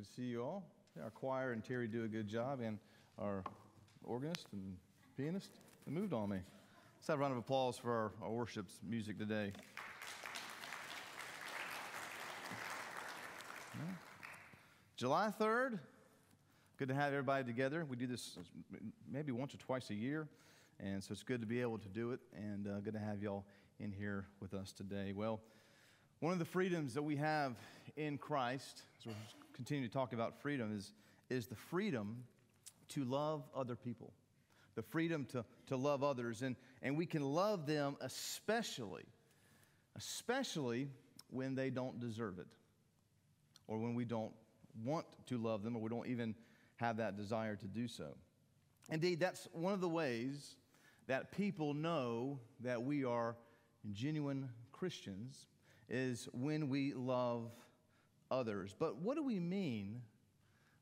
Good 0.00 0.06
to 0.06 0.14
see 0.14 0.28
you 0.28 0.42
all. 0.42 0.64
Our 1.02 1.10
choir 1.10 1.52
and 1.52 1.62
Terry 1.62 1.86
do 1.86 2.04
a 2.04 2.08
good 2.08 2.26
job, 2.26 2.60
and 2.62 2.78
our 3.18 3.44
organist 4.02 4.46
and 4.52 4.74
pianist. 5.14 5.50
They 5.86 5.92
moved 5.92 6.14
on 6.14 6.30
me. 6.30 6.38
Let's 6.96 7.08
have 7.08 7.18
a 7.18 7.20
round 7.20 7.32
of 7.32 7.38
applause 7.38 7.76
for 7.76 7.92
our, 7.92 8.12
our 8.22 8.30
worship 8.30 8.64
music 8.82 9.18
today. 9.18 9.52
July 14.96 15.34
3rd, 15.38 15.80
good 16.78 16.88
to 16.88 16.94
have 16.94 17.12
everybody 17.12 17.44
together. 17.44 17.84
We 17.84 17.98
do 17.98 18.06
this 18.06 18.38
maybe 19.12 19.32
once 19.32 19.52
or 19.52 19.58
twice 19.58 19.90
a 19.90 19.94
year, 19.94 20.28
and 20.78 21.04
so 21.04 21.12
it's 21.12 21.24
good 21.24 21.42
to 21.42 21.46
be 21.46 21.60
able 21.60 21.76
to 21.76 21.88
do 21.88 22.12
it, 22.12 22.20
and 22.34 22.66
uh, 22.66 22.80
good 22.80 22.94
to 22.94 23.00
have 23.00 23.22
y'all 23.22 23.44
in 23.78 23.92
here 23.92 24.24
with 24.40 24.54
us 24.54 24.72
today. 24.72 25.12
Well, 25.14 25.42
one 26.20 26.34
of 26.34 26.38
the 26.38 26.44
freedoms 26.44 26.94
that 26.94 27.02
we 27.02 27.16
have 27.16 27.56
in 27.96 28.18
Christ, 28.18 28.82
as 28.98 29.06
we 29.06 29.12
continue 29.54 29.88
to 29.88 29.92
talk 29.92 30.12
about 30.12 30.40
freedom, 30.42 30.76
is, 30.76 30.92
is 31.30 31.46
the 31.46 31.54
freedom 31.54 32.24
to 32.90 33.04
love 33.04 33.42
other 33.56 33.74
people, 33.74 34.12
the 34.74 34.82
freedom 34.82 35.24
to, 35.32 35.44
to 35.68 35.76
love 35.76 36.04
others. 36.04 36.42
And, 36.42 36.56
and 36.82 36.98
we 36.98 37.06
can 37.06 37.22
love 37.22 37.66
them 37.66 37.96
especially, 38.02 39.04
especially 39.96 40.88
when 41.30 41.54
they 41.54 41.70
don't 41.70 41.98
deserve 41.98 42.38
it, 42.38 42.48
or 43.66 43.78
when 43.78 43.94
we 43.94 44.04
don't 44.04 44.32
want 44.84 45.06
to 45.26 45.38
love 45.38 45.62
them, 45.62 45.74
or 45.74 45.80
we 45.80 45.88
don't 45.88 46.06
even 46.06 46.34
have 46.76 46.98
that 46.98 47.16
desire 47.16 47.56
to 47.56 47.66
do 47.66 47.88
so. 47.88 48.14
Indeed, 48.90 49.20
that's 49.20 49.48
one 49.52 49.72
of 49.72 49.80
the 49.80 49.88
ways 49.88 50.54
that 51.06 51.32
people 51.32 51.72
know 51.72 52.40
that 52.60 52.82
we 52.82 53.04
are 53.04 53.36
genuine 53.92 54.50
Christians 54.70 55.46
is 55.90 56.28
when 56.32 56.68
we 56.68 56.94
love 56.94 57.50
others. 58.30 58.74
But 58.78 58.96
what 58.96 59.16
do 59.16 59.22
we 59.22 59.40
mean 59.40 60.02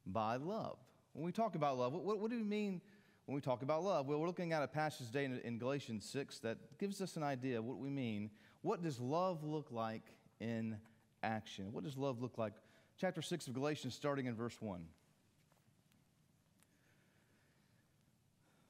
by 0.07 0.37
love? 0.37 0.79
When 1.15 1.25
we 1.25 1.33
talk 1.33 1.55
about 1.55 1.79
love, 1.79 1.93
what, 1.93 2.19
what 2.19 2.31
do 2.31 2.37
we 2.37 2.45
mean 2.45 2.81
when 3.27 3.35
we 3.35 3.41
talk 3.41 3.63
about 3.63 3.83
love? 3.83 4.07
Well, 4.07 4.21
we're 4.21 4.27
looking 4.27 4.53
at 4.53 4.63
a 4.63 4.69
passage 4.69 5.07
today 5.09 5.25
in, 5.25 5.39
in 5.41 5.59
Galatians 5.59 6.09
6 6.13 6.39
that 6.41 6.79
gives 6.79 7.01
us 7.01 7.17
an 7.17 7.23
idea 7.23 7.59
of 7.59 7.65
what 7.65 7.79
we 7.79 7.89
mean. 7.89 8.31
What 8.63 8.83
does 8.83 9.01
love 9.01 9.43
look 9.43 9.69
like 9.71 10.05
in 10.41 10.77
action? 11.23 11.73
What 11.73 11.85
does 11.85 11.97
love 11.97 12.21
look 12.21 12.39
like? 12.39 12.53
Chapter 12.99 13.23
6 13.23 13.49
of 13.49 13.55
Galatians, 13.55 13.95
starting 13.95 14.27
in 14.27 14.35
verse 14.35 14.61
1. 14.61 14.85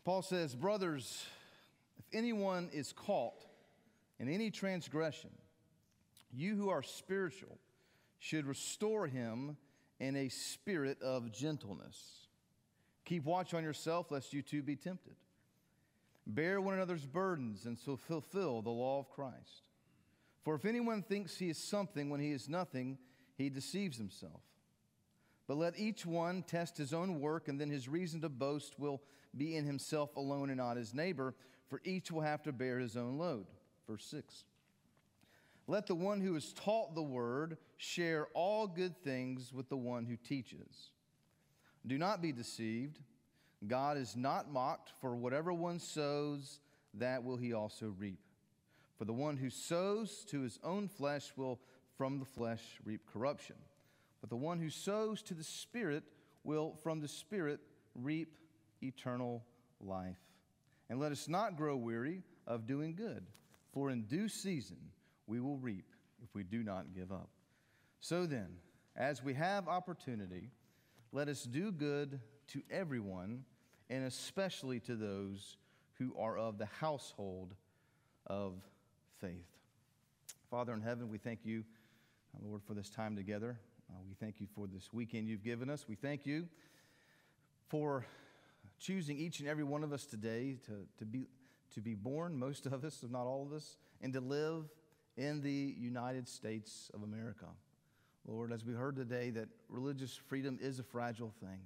Paul 0.05 0.23
says, 0.23 0.55
Brothers, 0.55 1.27
if 1.99 2.05
anyone 2.13 2.71
is 2.73 2.93
caught 2.93 3.45
in 4.19 4.29
any 4.29 4.51
transgression, 4.51 5.31
you 6.33 6.57
who 6.57 6.69
are 6.69 6.83
spiritual 6.83 7.59
should 8.19 8.47
restore 8.47 9.07
him 9.07 9.57
in 10.01 10.17
a 10.17 10.29
spirit 10.29 11.01
of 11.03 11.33
gentleness. 11.33 12.29
Keep 13.05 13.25
watch 13.25 13.55
on 13.55 13.65
yourself, 13.65 14.11
lest 14.11 14.33
you 14.33 14.43
too 14.43 14.63
be 14.63 14.77
tempted. 14.77 15.15
Bear 16.27 16.61
one 16.61 16.75
another's 16.75 17.07
burdens 17.07 17.65
and 17.65 17.79
so 17.79 17.97
fulfill 17.97 18.61
the 18.61 18.71
law 18.71 18.99
of 18.99 19.11
Christ. 19.11 19.69
For 20.45 20.55
if 20.55 20.65
anyone 20.65 21.03
thinks 21.03 21.39
he 21.39 21.49
is 21.49 21.59
something 21.59 22.11
when 22.11 22.21
he 22.21 22.33
is 22.33 22.49
nothing, 22.49 22.99
he 23.37 23.49
deceives 23.49 23.97
himself. 23.97 24.43
But 25.47 25.57
let 25.57 25.79
each 25.79 26.05
one 26.05 26.43
test 26.43 26.77
his 26.77 26.93
own 26.93 27.21
work, 27.21 27.49
and 27.49 27.59
then 27.59 27.71
his 27.71 27.89
reason 27.89 28.21
to 28.21 28.29
boast 28.29 28.79
will 28.79 29.01
be 29.37 29.57
in 29.57 29.65
himself 29.65 30.15
alone 30.17 30.51
and 30.51 30.59
not 30.59 30.77
his 30.77 30.93
neighbor, 30.93 31.35
for 31.69 31.81
each 31.85 32.13
will 32.13 32.21
have 32.21 32.43
to 32.43 32.53
bear 32.53 32.79
his 32.79 32.97
own 32.97 33.17
load. 33.17 33.47
Verse 33.89 34.05
6. 34.05 34.45
Let 35.71 35.87
the 35.87 35.95
one 35.95 36.23
who 36.23 36.35
is 36.35 36.55
taught 36.55 36.95
the 36.95 37.03
word 37.03 37.59
share 37.77 38.29
all 38.33 38.67
good 38.67 38.97
things 39.05 39.53
with 39.53 39.69
the 39.69 39.77
one 39.77 40.07
who 40.07 40.17
teaches. 40.17 40.93
Do 41.87 41.99
not 41.99 42.23
be 42.23 42.33
deceived. 42.33 42.99
God 43.67 43.99
is 43.99 44.17
not 44.17 44.51
mocked, 44.51 44.93
for 45.03 45.15
whatever 45.15 45.53
one 45.53 45.79
sows, 45.79 46.61
that 46.95 47.23
will 47.23 47.37
he 47.37 47.53
also 47.53 47.95
reap. 47.99 48.19
For 48.97 49.05
the 49.05 49.13
one 49.13 49.37
who 49.37 49.51
sows 49.51 50.25
to 50.31 50.41
his 50.41 50.59
own 50.65 50.89
flesh 50.89 51.33
will 51.37 51.61
from 51.99 52.19
the 52.19 52.25
flesh 52.25 52.63
reap 52.85 53.03
corruption. 53.13 53.57
But 54.23 54.31
the 54.31 54.37
one 54.37 54.59
who 54.59 54.71
sows 54.71 55.23
to 55.25 55.35
the 55.35 55.45
Spirit 55.45 56.03
will 56.45 56.77
from 56.83 57.01
the 57.01 57.09
Spirit 57.09 57.61
reap 57.95 58.39
eternal 58.83 59.45
life. 59.81 60.17
And 60.89 60.99
let 60.99 61.13
us 61.13 61.29
not 61.29 61.59
grow 61.59 61.77
weary 61.77 62.23
of 62.47 62.67
doing 62.67 62.95
good, 62.95 63.27
for 63.75 63.91
in 63.91 64.05
due 64.05 64.29
season, 64.29 64.79
we 65.29 65.41
will 65.41 65.59
reap 65.59 65.85
if 66.23 66.35
we 66.35 66.43
do 66.43 66.65
not 66.65 66.95
give 66.95 67.13
up. 67.13 67.29
So 68.01 68.27
then, 68.27 68.49
as 68.97 69.23
we 69.23 69.35
have 69.35 69.69
opportunity, 69.69 70.51
let 71.13 71.29
us 71.29 71.45
do 71.45 71.71
good 71.71 72.21
to 72.49 72.63
everyone, 72.71 73.45
and 73.91 74.05
especially 74.05 74.81
to 74.81 74.97
those 74.97 75.57
who 75.99 76.15
are 76.19 76.37
of 76.37 76.59
the 76.59 76.67
household 76.67 77.55
of 78.27 78.55
faith. 79.21 79.47
Father 80.51 80.73
in 80.73 80.81
heaven, 80.81 81.09
we 81.09 81.19
thank 81.19 81.45
you, 81.45 81.65
uh, 82.35 82.47
Lord, 82.49 82.63
for 82.63 82.75
this 82.75 82.89
time 82.89 83.15
together. 83.15 83.59
Uh, 83.91 83.99
we 84.09 84.15
thank 84.15 84.41
you 84.41 84.47
for 84.55 84.67
this 84.67 84.93
weekend 84.93 85.29
you've 85.29 85.45
given 85.45 85.69
us. 85.69 85.87
We 85.89 85.95
thank 85.95 86.27
you 86.27 86.47
for 87.69 88.07
choosing 88.79 89.19
each 89.19 89.41
and 89.41 89.49
every 89.49 89.65
one 89.65 89.85
of 89.85 89.93
us 89.93 90.07
today 90.07 90.57
to, 90.67 90.87
to, 90.99 91.05
be, 91.05 91.27
to 91.75 91.81
be 91.81 91.95
born, 91.95 92.39
most 92.39 92.67
of 92.67 92.85
us, 92.85 93.03
if 93.03 93.11
not 93.11 93.27
all 93.27 93.43
of 93.43 93.53
us, 93.53 93.77
and 94.01 94.13
to 94.13 94.21
live 94.21 94.65
in 95.19 95.43
the 95.43 95.75
United 95.77 96.29
States 96.29 96.91
of 96.95 97.03
America. 97.03 97.47
Lord, 98.27 98.53
as 98.53 98.65
we 98.65 98.73
heard 98.73 98.95
today, 98.95 99.31
that 99.31 99.49
religious 99.69 100.15
freedom 100.15 100.59
is 100.63 100.79
a 100.79 100.85
fragile 100.85 101.33
thing. 101.41 101.59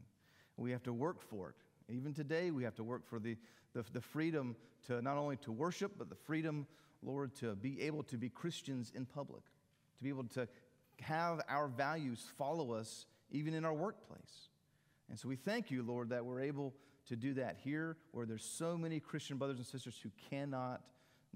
We 0.56 0.70
have 0.70 0.82
to 0.84 0.92
work 0.92 1.20
for 1.20 1.50
it. 1.50 1.92
Even 1.92 2.14
today, 2.14 2.50
we 2.50 2.64
have 2.64 2.74
to 2.76 2.84
work 2.84 3.06
for 3.06 3.18
the, 3.18 3.36
the, 3.74 3.84
the, 3.92 4.00
freedom 4.00 4.56
to 4.86 5.02
not 5.02 5.18
only 5.18 5.36
to 5.38 5.52
worship, 5.52 5.92
but 5.98 6.08
the 6.08 6.14
freedom, 6.14 6.66
Lord, 7.02 7.34
to 7.36 7.54
be 7.54 7.82
able 7.82 8.04
to 8.04 8.16
be 8.16 8.30
Christians 8.30 8.90
in 8.94 9.04
public, 9.04 9.42
to 9.44 10.02
be 10.02 10.08
able 10.08 10.24
to 10.24 10.48
have 11.00 11.40
our 11.48 11.68
values 11.68 12.24
follow 12.38 12.72
us 12.72 13.06
even 13.30 13.52
in 13.54 13.64
our 13.64 13.74
workplace. 13.74 14.48
And 15.10 15.18
so 15.18 15.28
we 15.28 15.36
thank 15.36 15.70
you, 15.70 15.82
Lord, 15.82 16.08
that 16.10 16.24
we're 16.24 16.40
able 16.40 16.72
to 17.08 17.16
do 17.16 17.34
that 17.34 17.56
here 17.62 17.96
where 18.12 18.24
there's 18.24 18.44
so 18.44 18.78
many 18.78 19.00
Christian 19.00 19.36
brothers 19.36 19.58
and 19.58 19.66
sisters 19.66 19.98
who 20.02 20.10
cannot 20.30 20.80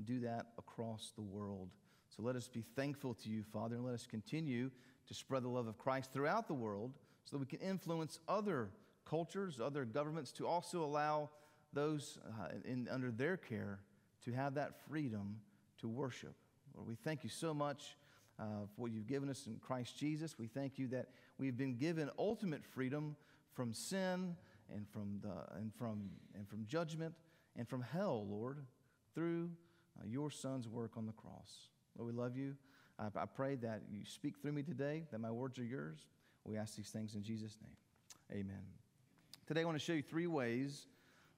do 0.04 0.20
that 0.20 0.46
across 0.56 1.12
the 1.16 1.22
world. 1.22 1.68
So 2.16 2.22
let 2.22 2.34
us 2.34 2.48
be 2.48 2.62
thankful 2.62 3.14
to 3.14 3.28
you, 3.28 3.42
Father, 3.42 3.76
and 3.76 3.84
let 3.84 3.94
us 3.94 4.06
continue 4.06 4.70
to 5.06 5.14
spread 5.14 5.42
the 5.42 5.48
love 5.48 5.66
of 5.66 5.76
Christ 5.76 6.12
throughout 6.12 6.48
the 6.48 6.54
world 6.54 6.92
so 7.24 7.36
that 7.36 7.40
we 7.40 7.46
can 7.46 7.66
influence 7.66 8.18
other 8.26 8.70
cultures, 9.04 9.60
other 9.60 9.84
governments 9.84 10.32
to 10.32 10.46
also 10.46 10.82
allow 10.82 11.28
those 11.72 12.18
uh, 12.26 12.48
in, 12.64 12.88
under 12.90 13.10
their 13.10 13.36
care 13.36 13.80
to 14.24 14.32
have 14.32 14.54
that 14.54 14.80
freedom 14.88 15.36
to 15.80 15.88
worship. 15.88 16.34
Lord, 16.74 16.88
we 16.88 16.94
thank 16.94 17.22
you 17.22 17.30
so 17.30 17.52
much 17.52 17.96
uh, 18.38 18.44
for 18.74 18.82
what 18.82 18.92
you've 18.92 19.06
given 19.06 19.28
us 19.28 19.46
in 19.46 19.56
Christ 19.56 19.98
Jesus. 19.98 20.38
We 20.38 20.46
thank 20.46 20.78
you 20.78 20.88
that 20.88 21.08
we've 21.38 21.56
been 21.56 21.76
given 21.76 22.10
ultimate 22.18 22.64
freedom 22.64 23.14
from 23.52 23.74
sin 23.74 24.36
and 24.74 24.88
from, 24.88 25.20
the, 25.22 25.58
and 25.58 25.72
from, 25.74 26.10
and 26.34 26.48
from 26.48 26.64
judgment 26.66 27.14
and 27.56 27.68
from 27.68 27.82
hell, 27.82 28.26
Lord, 28.28 28.58
through 29.14 29.50
uh, 29.98 30.04
your 30.06 30.30
Son's 30.30 30.66
work 30.66 30.92
on 30.96 31.06
the 31.06 31.12
cross. 31.12 31.68
Lord, 31.98 32.14
we 32.14 32.20
love 32.20 32.36
you. 32.36 32.54
I, 32.98 33.06
I 33.16 33.26
pray 33.26 33.56
that 33.56 33.82
you 33.90 34.00
speak 34.04 34.34
through 34.40 34.52
me 34.52 34.62
today, 34.62 35.04
that 35.10 35.20
my 35.20 35.30
words 35.30 35.58
are 35.58 35.64
yours. 35.64 35.98
We 36.44 36.56
ask 36.56 36.76
these 36.76 36.88
things 36.88 37.14
in 37.14 37.22
Jesus' 37.22 37.58
name. 37.62 38.40
Amen. 38.40 38.62
Today, 39.46 39.62
I 39.62 39.64
want 39.64 39.78
to 39.78 39.84
show 39.84 39.92
you 39.92 40.02
three 40.02 40.26
ways 40.26 40.86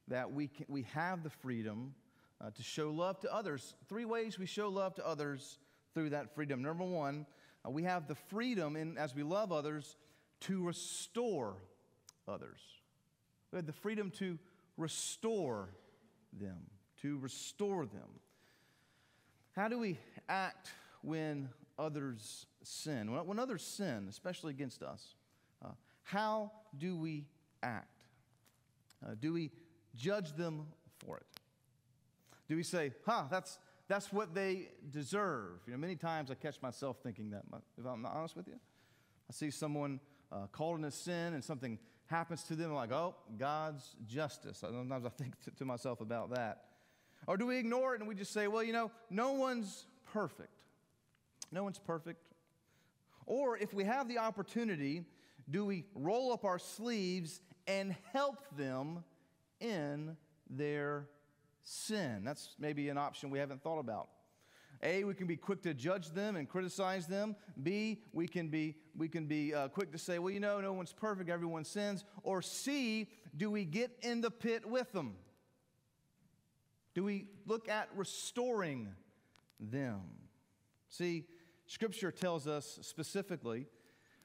that 0.08 0.32
we, 0.32 0.48
can, 0.48 0.66
we 0.69 0.82
have 0.94 1.22
the 1.22 1.30
freedom 1.30 1.94
uh, 2.41 2.50
to 2.50 2.62
show 2.62 2.91
love 2.91 3.20
to 3.20 3.34
others. 3.34 3.74
Three 3.88 4.04
ways 4.04 4.38
we 4.38 4.46
show 4.46 4.69
love 4.69 4.94
to 4.96 5.06
others 5.06 5.58
through 5.94 6.10
that 6.10 6.34
freedom. 6.34 6.62
Number 6.62 6.84
one, 6.84 7.26
uh, 7.66 7.70
we 7.70 7.82
have 7.84 8.08
the 8.08 8.14
freedom, 8.14 8.76
in, 8.76 8.96
as 8.96 9.14
we 9.14 9.22
love 9.22 9.52
others, 9.52 9.96
to 10.40 10.64
restore 10.64 11.56
others. 12.26 12.61
We 13.52 13.56
have 13.56 13.66
the 13.66 13.72
freedom 13.72 14.11
to 14.12 14.38
restore 14.76 15.70
them, 16.32 16.58
to 17.02 17.19
restore 17.19 17.87
them. 17.87 18.08
How 19.58 19.66
do 19.66 19.76
we 19.76 19.99
act 20.28 20.70
when 21.02 21.49
others 21.81 22.46
sin? 22.62 23.10
When 23.26 23.40
others 23.40 23.64
sin, 23.64 24.06
especially 24.08 24.52
against 24.52 24.84
us, 24.84 25.16
uh, 25.64 25.70
how 26.05 26.52
do 26.78 26.96
we 26.96 27.26
act? 27.60 28.05
Uh, 29.05 29.16
do 29.20 29.32
we 29.32 29.50
judge 29.96 30.32
them 30.37 30.69
for 31.05 31.16
it? 31.16 31.26
Do 32.49 32.55
we 32.55 32.62
say, 32.62 32.93
huh, 33.05 33.25
that's, 33.28 33.58
that's 33.88 34.12
what 34.12 34.32
they 34.32 34.69
deserve? 34.93 35.58
You 35.66 35.72
know, 35.72 35.78
many 35.78 35.96
times 35.96 36.31
I 36.31 36.34
catch 36.34 36.62
myself 36.62 36.99
thinking 37.02 37.31
that, 37.31 37.43
if 37.76 37.84
I'm 37.84 38.00
not 38.00 38.14
honest 38.14 38.37
with 38.37 38.46
you. 38.46 38.61
I 39.28 39.32
see 39.32 39.50
someone 39.50 39.99
uh, 40.31 40.46
called 40.52 40.78
in 40.78 40.84
a 40.84 40.93
sin 40.93 41.34
and 41.34 41.43
something 41.43 41.81
happens 42.06 42.44
to 42.44 42.54
them, 42.54 42.70
I'm 42.70 42.76
like, 42.76 42.93
oh, 42.93 43.16
God's 43.37 43.96
justice. 44.06 44.58
Sometimes 44.58 45.04
I 45.04 45.08
think 45.08 45.34
to, 45.46 45.50
to 45.50 45.64
myself 45.64 46.00
about 46.00 46.31
that. 46.31 46.68
Or 47.28 47.36
do 47.36 47.44
we 47.44 47.58
ignore 47.58 47.94
it 47.94 48.00
and 48.00 48.08
we 48.08 48.14
just 48.14 48.32
say, 48.32 48.48
well, 48.48 48.62
you 48.62 48.72
know, 48.72 48.90
no 49.10 49.32
one's 49.32 49.84
perfect? 50.12 50.48
No 51.52 51.62
one's 51.62 51.78
perfect. 51.78 52.22
Or 53.26 53.58
if 53.58 53.75
we 53.75 53.84
have 53.84 54.08
the 54.08 54.16
opportunity, 54.16 55.04
do 55.50 55.66
we 55.66 55.84
roll 55.94 56.32
up 56.32 56.46
our 56.46 56.58
sleeves 56.58 57.42
and 57.66 57.94
help 58.14 58.38
them 58.56 59.04
in 59.60 60.16
their 60.48 61.06
sin? 61.64 62.22
That's 62.25 62.54
maybe 62.58 62.88
an 62.88 62.96
option 62.96 63.28
we 63.28 63.38
haven't 63.38 63.62
thought 63.62 63.78
about. 63.78 64.08
A, 64.82 65.04
we 65.04 65.12
can 65.12 65.26
be 65.26 65.36
quick 65.36 65.60
to 65.62 65.75
judge 65.75 66.08
them 66.10 66.36
and 66.36 66.48
criticize 66.48 67.06
them. 67.06 67.36
B, 67.62 68.00
we 68.14 68.26
can 68.26 68.48
be, 68.48 68.76
we 68.96 69.06
can 69.06 69.26
be 69.26 69.52
uh, 69.52 69.69
quick 69.69 69.92
to 69.92 69.98
say, 69.98 70.19
well, 70.19 70.32
you 70.32 70.40
know, 70.40 70.62
no 70.62 70.72
one's 70.72 70.94
perfect, 70.94 71.28
everyone 71.28 71.64
sins. 71.64 72.04
Or 72.22 72.40
C, 72.40 73.10
do 73.36 73.50
we 73.50 73.66
get 73.66 73.90
in 74.00 74.22
the 74.22 74.30
pit 74.30 74.64
with 74.64 74.92
them? 74.92 75.16
Do 76.99 77.05
we 77.05 77.27
look 77.47 77.69
at 77.69 77.89
restoring 77.95 78.89
them? 79.61 80.00
See, 80.89 81.27
Scripture 81.69 82.11
tells 82.11 82.49
us 82.49 82.81
specifically 82.83 83.67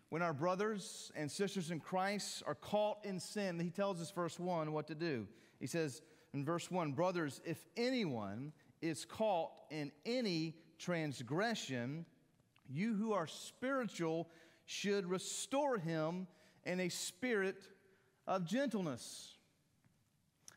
when 0.10 0.24
our 0.24 0.34
brothers 0.34 1.12
and 1.16 1.31
sisters 1.31 1.70
in 1.70 1.80
Christ 1.80 2.42
are 2.48 2.56
caught 2.56 3.06
in 3.06 3.20
sin, 3.20 3.60
he 3.60 3.70
tells 3.70 4.02
us, 4.02 4.10
verse 4.10 4.40
1, 4.40 4.72
what 4.72 4.88
to 4.88 4.96
do. 4.96 5.28
He 5.60 5.68
says 5.68 6.02
in 6.34 6.44
verse 6.44 6.72
1 6.72 6.94
Brothers, 6.94 7.42
if 7.46 7.64
anyone 7.78 8.54
is 8.81 9.06
caught 9.06 9.52
in 9.70 9.92
any 10.04 10.56
transgression, 10.80 12.08
you 12.68 12.96
who 12.96 13.14
are 13.14 13.28
spiritual 13.28 14.31
should 14.66 15.06
restore 15.06 15.78
him 15.78 16.25
in 16.66 16.80
a 16.80 16.90
spirit 16.90 17.68
of 18.25 18.46
gentleness. 18.46 19.32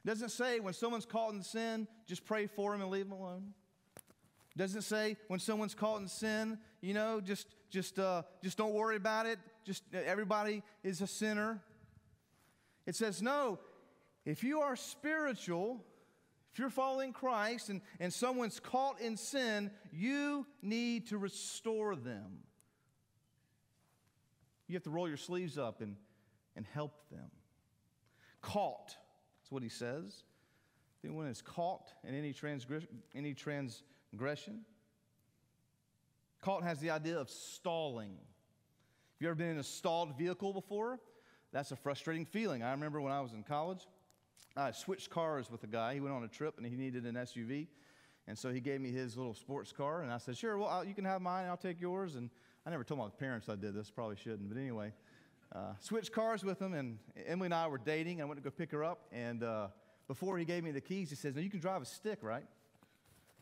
Doesn't 0.06 0.28
say 0.28 0.60
when 0.60 0.72
someone's 0.72 1.04
caught 1.04 1.34
in 1.34 1.42
sin, 1.42 1.88
just 2.06 2.24
pray 2.24 2.46
for 2.46 2.72
him 2.72 2.80
and 2.80 2.90
leave 2.90 3.06
him 3.06 3.12
alone. 3.12 3.54
Doesn't 4.56 4.82
say 4.82 5.16
when 5.26 5.40
someone's 5.40 5.74
caught 5.74 6.00
in 6.00 6.06
sin, 6.06 6.58
you 6.80 6.94
know, 6.94 7.20
just 7.20 7.48
just 7.70 7.98
uh, 7.98 8.22
just 8.40 8.56
don't 8.56 8.72
worry 8.72 8.94
about 8.94 9.26
it. 9.26 9.40
Just 9.64 9.82
uh, 9.92 9.98
everybody 10.06 10.62
is 10.84 11.00
a 11.00 11.08
sinner. 11.08 11.60
It 12.86 12.94
says 12.94 13.20
no. 13.20 13.58
If 14.24 14.44
you 14.44 14.60
are 14.60 14.76
spiritual, 14.76 15.84
if 16.52 16.60
you're 16.60 16.70
following 16.70 17.12
Christ 17.12 17.68
and, 17.68 17.80
and 17.98 18.12
someone's 18.12 18.60
caught 18.60 19.00
in 19.00 19.16
sin, 19.16 19.72
you 19.92 20.46
need 20.62 21.08
to 21.08 21.18
restore 21.18 21.96
them. 21.96 22.44
You 24.68 24.74
have 24.74 24.84
to 24.84 24.90
roll 24.90 25.08
your 25.08 25.16
sleeves 25.16 25.58
up 25.58 25.80
and, 25.80 25.96
and 26.54 26.64
help 26.64 26.94
them. 27.10 27.30
Caught, 28.40 28.96
that's 29.46 29.52
what 29.52 29.62
he 29.62 29.68
says. 29.68 30.24
If 30.98 31.04
anyone 31.04 31.28
is 31.28 31.40
caught 31.40 31.92
in 32.02 32.16
any, 32.16 32.32
transgression, 32.32 32.88
any 33.14 33.32
transgression, 33.32 34.62
caught 36.42 36.64
has 36.64 36.80
the 36.80 36.90
idea 36.90 37.16
of 37.16 37.30
stalling. 37.30 38.10
Have 38.10 39.20
you 39.20 39.28
ever 39.28 39.36
been 39.36 39.50
in 39.50 39.58
a 39.58 39.62
stalled 39.62 40.18
vehicle 40.18 40.52
before? 40.52 40.98
That's 41.52 41.70
a 41.70 41.76
frustrating 41.76 42.24
feeling. 42.24 42.64
I 42.64 42.72
remember 42.72 43.00
when 43.00 43.12
I 43.12 43.20
was 43.20 43.34
in 43.34 43.44
college, 43.44 43.86
I 44.56 44.72
switched 44.72 45.10
cars 45.10 45.48
with 45.48 45.62
a 45.62 45.68
guy. 45.68 45.94
He 45.94 46.00
went 46.00 46.12
on 46.12 46.24
a 46.24 46.28
trip 46.28 46.54
and 46.56 46.66
he 46.66 46.74
needed 46.74 47.04
an 47.04 47.14
SUV. 47.14 47.68
And 48.26 48.36
so 48.36 48.52
he 48.52 48.58
gave 48.58 48.80
me 48.80 48.90
his 48.90 49.16
little 49.16 49.34
sports 49.34 49.70
car. 49.70 50.02
And 50.02 50.10
I 50.10 50.18
said, 50.18 50.36
Sure, 50.36 50.58
well, 50.58 50.68
I'll, 50.68 50.84
you 50.84 50.94
can 50.94 51.04
have 51.04 51.22
mine. 51.22 51.42
and 51.42 51.50
I'll 51.50 51.56
take 51.56 51.80
yours. 51.80 52.16
And 52.16 52.30
I 52.66 52.70
never 52.70 52.82
told 52.82 52.98
my 52.98 53.10
parents 53.10 53.48
I 53.48 53.54
did 53.54 53.74
this. 53.74 53.92
Probably 53.92 54.16
shouldn't. 54.16 54.48
But 54.48 54.58
anyway, 54.58 54.92
uh, 55.54 55.72
switched 55.80 56.12
cars 56.12 56.44
with 56.44 56.60
him. 56.60 56.74
And 56.74 56.98
Emily 57.26 57.46
and 57.46 57.54
I 57.54 57.66
were 57.68 57.78
dating. 57.78 58.20
I 58.20 58.24
went 58.24 58.38
to 58.38 58.44
go 58.44 58.50
pick 58.50 58.72
her 58.72 58.84
up. 58.84 59.06
And 59.12 59.42
uh, 59.42 59.68
before 60.08 60.38
he 60.38 60.44
gave 60.44 60.64
me 60.64 60.70
the 60.70 60.80
keys, 60.80 61.10
he 61.10 61.16
says, 61.16 61.34
Now 61.34 61.42
you 61.42 61.50
can 61.50 61.60
drive 61.60 61.82
a 61.82 61.86
stick, 61.86 62.18
right? 62.22 62.46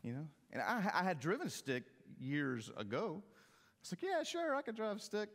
You 0.02 0.12
know? 0.12 0.26
And 0.52 0.62
I, 0.62 0.90
I 0.94 1.02
had 1.02 1.20
driven 1.20 1.46
a 1.46 1.50
stick 1.50 1.84
years 2.20 2.70
ago. 2.76 3.22
I 3.22 3.80
was 3.82 3.92
like, 3.92 4.02
Yeah, 4.02 4.22
sure, 4.22 4.54
I 4.54 4.62
can 4.62 4.74
drive 4.74 4.96
a 4.96 5.00
stick. 5.00 5.28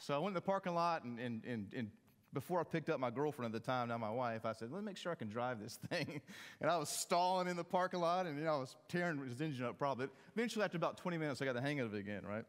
So 0.00 0.14
I 0.14 0.18
went 0.18 0.28
in 0.28 0.34
the 0.34 0.42
parking 0.42 0.74
lot 0.74 1.04
and, 1.04 1.18
and, 1.18 1.42
and, 1.46 1.72
and 1.74 1.90
before 2.34 2.60
I 2.60 2.64
picked 2.64 2.90
up 2.90 3.00
my 3.00 3.10
girlfriend 3.10 3.54
at 3.54 3.62
the 3.62 3.66
time, 3.66 3.88
now 3.88 3.96
my 3.96 4.10
wife, 4.10 4.44
I 4.44 4.52
said, 4.52 4.70
let 4.70 4.80
me 4.80 4.86
make 4.86 4.98
sure 4.98 5.12
I 5.12 5.14
can 5.14 5.30
drive 5.30 5.60
this 5.60 5.76
thing. 5.88 6.20
And 6.60 6.70
I 6.70 6.76
was 6.76 6.90
stalling 6.90 7.48
in 7.48 7.56
the 7.56 7.64
parking 7.64 8.00
lot 8.00 8.26
and 8.26 8.36
you 8.36 8.44
know, 8.44 8.56
I 8.56 8.58
was 8.58 8.76
tearing 8.88 9.24
his 9.26 9.40
engine 9.40 9.64
up 9.64 9.78
probably. 9.78 10.08
Eventually, 10.36 10.64
after 10.64 10.76
about 10.76 10.98
20 10.98 11.16
minutes, 11.16 11.40
I 11.40 11.46
got 11.46 11.54
the 11.54 11.62
hang 11.62 11.80
of 11.80 11.94
it 11.94 11.98
again, 11.98 12.22
right? 12.28 12.44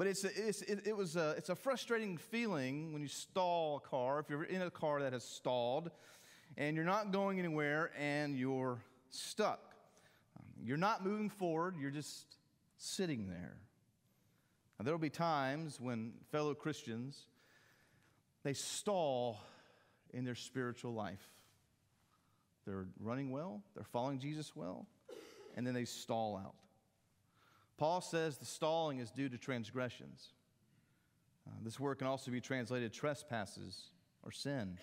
But 0.00 0.06
it's, 0.06 0.24
a, 0.24 0.28
it's, 0.48 0.62
it, 0.62 0.86
it 0.86 0.96
was 0.96 1.16
a, 1.16 1.34
it's 1.36 1.50
a 1.50 1.54
frustrating 1.54 2.16
feeling 2.16 2.94
when 2.94 3.02
you 3.02 3.08
stall 3.08 3.82
a 3.84 3.86
car, 3.86 4.18
if 4.18 4.30
you're 4.30 4.44
in 4.44 4.62
a 4.62 4.70
car 4.70 5.02
that 5.02 5.12
has 5.12 5.22
stalled 5.22 5.90
and 6.56 6.74
you're 6.74 6.86
not 6.86 7.12
going 7.12 7.38
anywhere 7.38 7.90
and 7.98 8.34
you're 8.34 8.78
stuck. 9.10 9.60
Um, 10.38 10.46
you're 10.64 10.78
not 10.78 11.04
moving 11.04 11.28
forward, 11.28 11.74
you're 11.78 11.90
just 11.90 12.38
sitting 12.78 13.28
there. 13.28 13.58
Now, 14.78 14.86
there 14.86 14.94
will 14.94 14.98
be 14.98 15.10
times 15.10 15.78
when 15.78 16.14
fellow 16.32 16.54
Christians 16.54 17.26
they 18.42 18.54
stall 18.54 19.38
in 20.14 20.24
their 20.24 20.34
spiritual 20.34 20.94
life. 20.94 21.28
They're 22.66 22.86
running 23.00 23.30
well, 23.30 23.60
they're 23.74 23.84
following 23.84 24.18
Jesus 24.18 24.56
well, 24.56 24.86
and 25.58 25.66
then 25.66 25.74
they 25.74 25.84
stall 25.84 26.40
out. 26.42 26.54
Paul 27.80 28.02
says 28.02 28.36
the 28.36 28.44
stalling 28.44 28.98
is 28.98 29.10
due 29.10 29.30
to 29.30 29.38
transgressions. 29.38 30.34
Uh, 31.46 31.52
this 31.64 31.80
word 31.80 31.94
can 31.94 32.08
also 32.08 32.30
be 32.30 32.38
translated 32.38 32.92
trespasses 32.92 33.84
or 34.22 34.30
sin. 34.32 34.76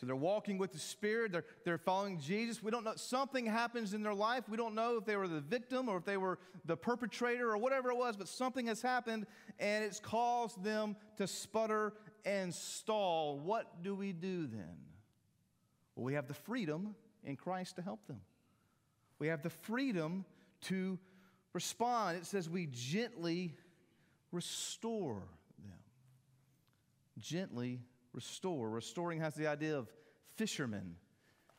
So 0.00 0.06
they're 0.06 0.16
walking 0.16 0.58
with 0.58 0.72
the 0.72 0.80
Spirit, 0.80 1.30
they're, 1.30 1.44
they're 1.64 1.78
following 1.78 2.18
Jesus. 2.18 2.60
We 2.60 2.72
don't 2.72 2.82
know, 2.82 2.96
something 2.96 3.46
happens 3.46 3.94
in 3.94 4.02
their 4.02 4.12
life. 4.12 4.48
We 4.48 4.56
don't 4.56 4.74
know 4.74 4.96
if 4.96 5.04
they 5.04 5.14
were 5.14 5.28
the 5.28 5.40
victim 5.40 5.88
or 5.88 5.98
if 5.98 6.04
they 6.04 6.16
were 6.16 6.40
the 6.64 6.76
perpetrator 6.76 7.48
or 7.48 7.58
whatever 7.58 7.92
it 7.92 7.96
was, 7.96 8.16
but 8.16 8.26
something 8.26 8.66
has 8.66 8.82
happened 8.82 9.28
and 9.60 9.84
it's 9.84 10.00
caused 10.00 10.64
them 10.64 10.96
to 11.18 11.28
sputter 11.28 11.92
and 12.24 12.52
stall. 12.52 13.38
What 13.38 13.84
do 13.84 13.94
we 13.94 14.12
do 14.12 14.48
then? 14.48 14.78
Well, 15.94 16.04
we 16.04 16.14
have 16.14 16.26
the 16.26 16.34
freedom 16.34 16.96
in 17.22 17.36
Christ 17.36 17.76
to 17.76 17.82
help 17.82 18.04
them. 18.08 18.20
We 19.20 19.28
have 19.28 19.44
the 19.44 19.50
freedom 19.50 20.24
to 20.62 20.98
respond. 21.56 22.18
It 22.18 22.26
says 22.26 22.50
we 22.50 22.66
gently 22.66 23.54
restore 24.30 25.22
them. 25.58 25.78
Gently 27.18 27.80
restore. 28.12 28.68
Restoring 28.68 29.20
has 29.20 29.34
the 29.34 29.46
idea 29.46 29.78
of 29.78 29.88
fishermen 30.36 30.96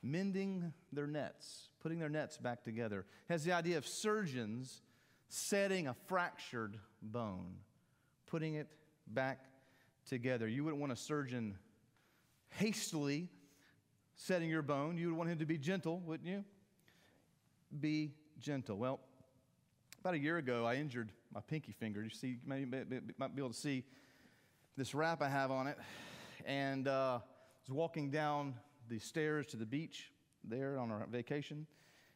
mending 0.03 0.71
their 0.93 1.07
nets, 1.07 1.69
putting 1.79 1.97
their 1.97 2.09
nets 2.09 2.37
back 2.37 2.63
together. 2.63 2.99
It 3.27 3.33
has 3.33 3.43
the 3.43 3.53
idea 3.53 3.79
of 3.79 3.87
surgeons 3.87 4.83
setting 5.29 5.87
a 5.87 5.95
fractured 6.05 6.77
bone, 7.01 7.55
putting 8.27 8.53
it 8.53 8.67
back 9.07 9.45
together. 10.07 10.47
You 10.47 10.63
wouldn't 10.63 10.79
want 10.79 10.91
a 10.91 10.95
surgeon 10.95 11.57
hastily 12.51 13.29
setting 14.15 14.47
your 14.47 14.61
bone. 14.61 14.95
You 14.95 15.07
would 15.07 15.17
want 15.17 15.31
him 15.31 15.39
to 15.39 15.47
be 15.47 15.57
gentle, 15.57 16.03
wouldn't 16.05 16.29
you? 16.29 16.45
Be 17.79 18.13
gentle. 18.39 18.77
Well, 18.77 18.99
about 19.99 20.13
a 20.13 20.19
year 20.19 20.37
ago, 20.37 20.65
I 20.65 20.75
injured 20.75 21.11
my 21.33 21.41
pinky 21.41 21.71
finger. 21.71 22.03
You 22.03 22.09
see, 22.09 22.37
you 22.45 22.67
might 23.17 23.35
be 23.35 23.41
able 23.41 23.49
to 23.49 23.55
see 23.55 23.83
this 24.77 24.93
wrap 24.93 25.21
I 25.21 25.29
have 25.29 25.51
on 25.51 25.67
it 25.67 25.77
and 26.45 26.87
uh, 26.87 27.19
was 27.67 27.75
walking 27.75 28.09
down 28.09 28.53
the 28.89 28.99
stairs 28.99 29.47
to 29.47 29.57
the 29.57 29.65
beach 29.65 30.11
there 30.43 30.77
on 30.77 30.91
our 30.91 31.05
vacation, 31.11 31.67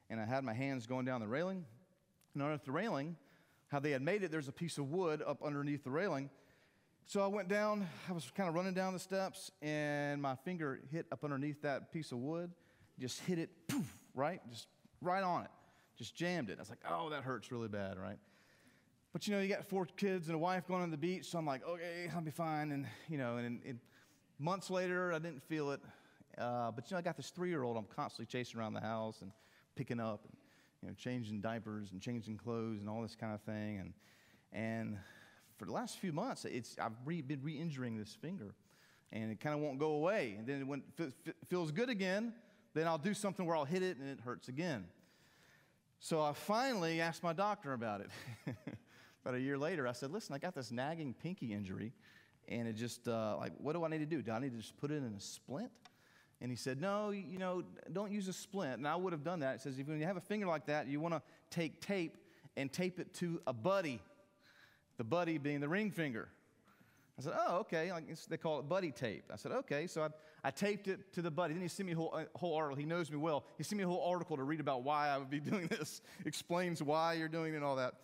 and 0.10 0.22
I 0.22 0.26
had 0.26 0.44
my 0.44 0.54
hands 0.54 0.86
going 0.86 1.06
down 1.06 1.20
the 1.20 1.28
railing. 1.28 1.66
And 2.34 2.42
underneath 2.42 2.64
the 2.64 2.72
railing, 2.72 3.18
how 3.68 3.80
they 3.80 3.92
had 3.92 4.02
made 4.02 4.24
it, 4.24 4.32
there's 4.32 4.48
a 4.48 4.54
piece 4.54 4.78
of 4.78 4.90
wood 4.90 5.22
up 5.26 5.44
underneath 5.44 5.84
the 5.84 5.92
railing. 5.92 6.30
So 7.08 7.22
I 7.22 7.28
went 7.28 7.50
down, 7.50 7.90
I 8.08 8.14
was 8.14 8.32
kind 8.36 8.48
of 8.48 8.56
running 8.56 8.74
down 8.74 8.94
the 8.94 9.00
steps, 9.00 9.52
and 9.62 10.22
my 10.22 10.36
finger 10.36 10.80
hit 10.92 11.08
up 11.12 11.26
underneath 11.26 11.62
that 11.64 11.92
piece 11.92 12.14
of 12.14 12.20
wood, 12.20 12.52
just 13.00 13.20
hit 13.22 13.38
it, 13.38 13.50
poof, 13.68 13.98
right? 14.14 14.40
Just 14.50 14.68
right 15.02 15.24
on 15.24 15.44
it. 15.44 15.50
Just 15.98 16.16
jammed 16.16 16.50
it. 16.50 16.58
I 16.58 16.62
was 16.62 16.70
like, 16.70 16.84
oh, 16.90 17.10
that 17.10 17.24
hurts 17.24 17.52
really 17.52 17.68
bad, 17.68 17.98
right? 17.98 18.18
But 19.14 19.28
you 19.28 19.36
know, 19.36 19.42
you 19.42 19.50
got 19.50 19.66
four 19.66 19.86
kids 19.86 20.28
and 20.28 20.36
a 20.36 20.40
wife 20.40 20.68
going 20.68 20.82
on 20.82 20.90
the 20.90 20.98
beach, 20.98 21.30
so 21.30 21.38
I'm 21.38 21.46
like, 21.46 21.68
okay, 21.68 22.10
I'll 22.16 22.22
be 22.22 22.32
fine. 22.32 22.72
And, 22.72 22.88
you 23.10 23.18
know, 23.18 23.38
and, 23.38 23.62
and 23.68 23.80
Months 24.42 24.72
later, 24.72 25.14
I 25.14 25.20
didn't 25.20 25.44
feel 25.44 25.70
it. 25.70 25.82
Uh, 26.36 26.72
but 26.72 26.90
you 26.90 26.96
know, 26.96 26.98
I 26.98 27.04
got 27.04 27.16
this 27.16 27.30
three-year-old 27.30 27.78
I'm 27.78 27.86
constantly 27.96 28.26
chasing 28.26 28.60
around 28.60 28.74
the 28.74 28.82
house 28.82 29.22
and 29.22 29.32
picking 29.76 30.00
up, 30.00 30.26
and 30.26 30.36
you 30.82 30.88
know, 30.88 30.96
changing 30.96 31.42
diapers 31.42 31.92
and 31.92 32.02
changing 32.02 32.38
clothes 32.38 32.80
and 32.80 32.90
all 32.90 33.04
this 33.04 33.16
kind 33.16 33.36
of 33.36 33.42
thing. 33.42 33.78
And 33.78 33.94
and 34.52 34.98
for 35.58 35.66
the 35.66 35.74
last 35.74 36.00
few 36.00 36.12
months, 36.12 36.46
it's 36.46 36.76
I've 36.82 36.94
re, 37.06 37.22
been 37.22 37.44
re-injuring 37.44 38.00
this 38.00 38.18
finger, 38.20 38.56
and 39.12 39.32
it 39.32 39.40
kind 39.40 39.54
of 39.54 39.62
won't 39.62 39.78
go 39.78 39.92
away. 39.92 40.34
And 40.40 40.48
then 40.48 40.66
when 40.66 40.82
it 40.98 41.36
feels 41.48 41.72
good 41.72 41.90
again, 41.90 42.34
then 42.74 42.88
I'll 42.88 42.98
do 42.98 43.14
something 43.14 43.46
where 43.46 43.56
I'll 43.56 43.64
hit 43.64 43.84
it 43.84 43.98
and 43.98 44.10
it 44.10 44.22
hurts 44.22 44.48
again. 44.48 44.86
So 46.04 46.20
I 46.20 46.34
finally 46.34 47.00
asked 47.00 47.22
my 47.22 47.32
doctor 47.32 47.74
about 47.74 48.02
it. 48.02 48.10
about 49.24 49.36
a 49.36 49.40
year 49.40 49.56
later, 49.56 49.88
I 49.88 49.92
said, 49.92 50.12
"Listen, 50.12 50.34
I 50.34 50.40
got 50.40 50.56
this 50.56 50.72
nagging 50.72 51.14
pinky 51.14 51.54
injury." 51.54 51.94
And 52.48 52.68
it 52.68 52.74
just, 52.74 53.08
uh, 53.08 53.38
like, 53.38 53.54
what 53.60 53.74
do 53.74 53.86
I 53.86 53.88
need 53.88 54.00
to 54.00 54.08
do? 54.08 54.24
Do 54.24 54.32
I 54.32 54.40
need 54.40 54.52
to 54.52 54.58
just 54.58 54.76
put 54.78 54.90
it 54.90 54.96
in 54.96 55.14
a 55.16 55.20
splint? 55.20 55.72
And 56.42 56.50
he 56.50 56.58
said, 56.58 56.82
No, 56.82 57.12
you 57.12 57.38
know, 57.38 57.64
don't 57.94 58.12
use 58.12 58.28
a 58.28 58.34
splint. 58.34 58.80
And 58.80 58.88
I 58.88 58.96
would 58.96 59.14
have 59.14 59.24
done 59.24 59.42
that. 59.42 59.56
It 59.56 59.62
says, 59.62 59.78
if 59.78 59.88
you 59.88 60.04
have 60.04 60.18
a 60.18 60.22
finger 60.22 60.48
like 60.48 60.66
that, 60.66 60.88
you 60.88 61.00
want 61.00 61.14
to 61.14 61.22
take 61.52 61.82
tape 61.82 62.18
and 62.58 62.74
tape 62.74 63.00
it 63.00 63.14
to 63.16 63.40
a 63.46 63.54
buddy, 63.54 64.02
the 64.98 65.04
buddy 65.04 65.38
being 65.38 65.60
the 65.60 65.70
ring 65.70 65.92
finger. 65.92 66.30
I 67.20 67.22
said, 67.22 67.34
oh, 67.38 67.58
okay. 67.60 67.92
Like 67.92 68.06
they 68.30 68.38
call 68.38 68.60
it 68.60 68.70
buddy 68.70 68.92
tape. 68.92 69.26
I 69.32 69.36
said, 69.36 69.52
okay. 69.52 69.88
So 69.88 70.04
I, 70.04 70.08
I 70.44 70.52
taped 70.52 70.88
it 70.88 71.14
to 71.14 71.22
the 71.22 71.32
buddy. 71.32 71.54
Then 71.54 71.62
he 71.62 71.68
sent 71.68 71.88
me 71.88 71.94
a 71.94 71.96
whole, 71.96 72.14
a 72.16 72.38
whole 72.38 72.56
article. 72.56 72.78
He 72.78 72.86
knows 72.86 73.12
me 73.12 73.18
well. 73.18 73.46
He 73.58 73.64
sent 73.64 73.78
me 73.78 73.84
a 73.84 73.88
whole 73.88 74.04
article 74.04 74.38
to 74.38 74.44
read 74.44 74.60
about 74.60 74.84
why 74.84 75.10
I 75.10 75.18
would 75.18 75.30
be 75.30 75.40
doing 75.52 75.68
this, 75.68 76.02
explains 76.26 76.82
why 76.82 77.14
you're 77.14 77.28
doing 77.28 77.54
it 77.54 77.58
and 77.58 77.66
all 77.66 77.76
that. 77.76 77.96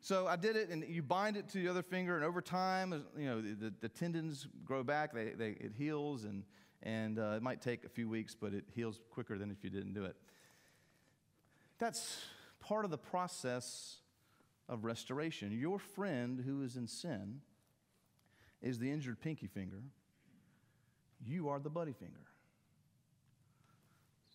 So 0.00 0.26
I 0.26 0.36
did 0.36 0.56
it, 0.56 0.68
and 0.68 0.84
you 0.86 1.02
bind 1.02 1.38
it 1.38 1.48
to 1.50 1.58
the 1.58 1.68
other 1.68 1.82
finger, 1.82 2.14
and 2.14 2.26
over 2.26 2.42
time, 2.42 3.06
you 3.16 3.24
know, 3.24 3.40
the, 3.40 3.72
the 3.80 3.88
tendons 3.88 4.46
grow 4.62 4.82
back. 4.82 5.14
They, 5.14 5.30
they, 5.30 5.50
it 5.52 5.72
heals, 5.74 6.24
and, 6.24 6.42
and 6.82 7.18
uh, 7.18 7.36
it 7.36 7.42
might 7.42 7.62
take 7.62 7.86
a 7.86 7.88
few 7.88 8.06
weeks, 8.06 8.36
but 8.38 8.52
it 8.52 8.64
heals 8.74 9.00
quicker 9.10 9.38
than 9.38 9.50
if 9.50 9.64
you 9.64 9.70
didn't 9.70 9.94
do 9.94 10.04
it. 10.04 10.14
That's 11.78 12.22
part 12.60 12.84
of 12.84 12.90
the 12.90 12.98
process 12.98 13.96
of 14.68 14.84
restoration. 14.84 15.58
Your 15.58 15.78
friend 15.78 16.38
who 16.44 16.62
is 16.62 16.76
in 16.76 16.86
sin 16.86 17.40
is 18.64 18.78
the 18.78 18.90
injured 18.90 19.20
pinky 19.20 19.46
finger. 19.46 19.82
You 21.24 21.50
are 21.50 21.60
the 21.60 21.70
buddy 21.70 21.92
finger. 21.92 22.20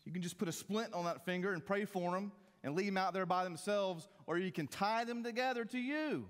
You 0.06 0.14
can 0.14 0.22
just 0.22 0.38
put 0.38 0.48
a 0.48 0.52
splint 0.52 0.94
on 0.94 1.06
that 1.06 1.26
finger 1.26 1.52
and 1.52 1.66
pray 1.66 1.86
for 1.86 2.12
them 2.12 2.32
and 2.64 2.76
leave 2.76 2.88
them 2.88 2.98
out 2.98 3.14
there 3.14 3.26
by 3.26 3.44
themselves, 3.44 4.08
or 4.28 4.38
you 4.38 4.52
can 4.52 4.68
tie 4.68 5.04
them 5.04 5.24
together 5.24 5.66
to 5.66 5.78
you. 5.78 6.26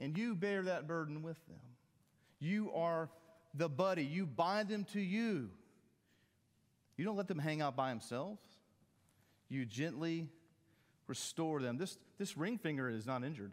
And 0.00 0.16
you 0.16 0.34
bear 0.34 0.62
that 0.62 0.86
burden 0.86 1.22
with 1.22 1.38
them. 1.48 1.58
You 2.38 2.72
are 2.74 3.08
the 3.54 3.68
buddy. 3.68 4.04
You 4.04 4.26
bind 4.26 4.68
them 4.68 4.84
to 4.92 5.00
you. 5.00 5.50
You 6.96 7.04
don't 7.04 7.16
let 7.16 7.26
them 7.26 7.38
hang 7.38 7.60
out 7.62 7.76
by 7.76 7.90
themselves. 7.90 8.40
You 9.48 9.64
gently 9.64 10.28
restore 11.08 11.60
them. 11.60 11.78
This, 11.78 11.98
this 12.18 12.36
ring 12.36 12.58
finger 12.58 12.88
is 12.88 13.06
not 13.06 13.24
injured. 13.24 13.52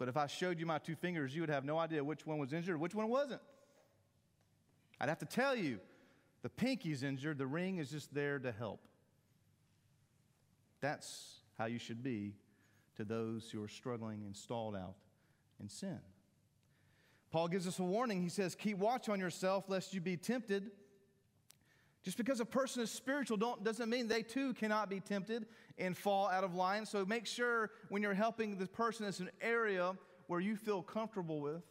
But 0.00 0.08
if 0.08 0.16
I 0.16 0.28
showed 0.28 0.58
you 0.58 0.64
my 0.64 0.78
two 0.78 0.96
fingers, 0.96 1.34
you 1.34 1.42
would 1.42 1.50
have 1.50 1.66
no 1.66 1.78
idea 1.78 2.02
which 2.02 2.26
one 2.26 2.38
was 2.38 2.54
injured, 2.54 2.80
which 2.80 2.94
one 2.94 3.10
wasn't. 3.10 3.42
I'd 4.98 5.10
have 5.10 5.18
to 5.18 5.26
tell 5.26 5.54
you 5.54 5.78
the 6.40 6.48
pinky's 6.48 7.02
injured, 7.02 7.36
the 7.36 7.46
ring 7.46 7.76
is 7.76 7.90
just 7.90 8.14
there 8.14 8.38
to 8.38 8.50
help. 8.50 8.80
That's 10.80 11.42
how 11.58 11.66
you 11.66 11.78
should 11.78 12.02
be 12.02 12.32
to 12.96 13.04
those 13.04 13.50
who 13.50 13.62
are 13.62 13.68
struggling 13.68 14.22
and 14.24 14.34
stalled 14.34 14.74
out 14.74 14.94
in 15.60 15.68
sin. 15.68 16.00
Paul 17.30 17.48
gives 17.48 17.68
us 17.68 17.78
a 17.78 17.82
warning. 17.82 18.22
He 18.22 18.30
says, 18.30 18.54
Keep 18.54 18.78
watch 18.78 19.10
on 19.10 19.20
yourself 19.20 19.68
lest 19.68 19.92
you 19.92 20.00
be 20.00 20.16
tempted. 20.16 20.70
Just 22.02 22.16
because 22.16 22.40
a 22.40 22.46
person 22.46 22.82
is 22.82 22.90
spiritual 22.90 23.36
doesn't 23.62 23.90
mean 23.90 24.08
they 24.08 24.22
too 24.22 24.54
cannot 24.54 24.88
be 24.88 25.00
tempted 25.00 25.44
and 25.80 25.96
fall 25.96 26.28
out 26.28 26.44
of 26.44 26.54
line. 26.54 26.86
So 26.86 27.04
make 27.04 27.26
sure 27.26 27.70
when 27.88 28.02
you're 28.02 28.14
helping 28.14 28.56
the 28.56 28.66
person, 28.66 29.06
it's 29.06 29.20
an 29.20 29.30
area 29.40 29.96
where 30.26 30.40
you 30.40 30.54
feel 30.54 30.82
comfortable 30.82 31.40
with 31.40 31.62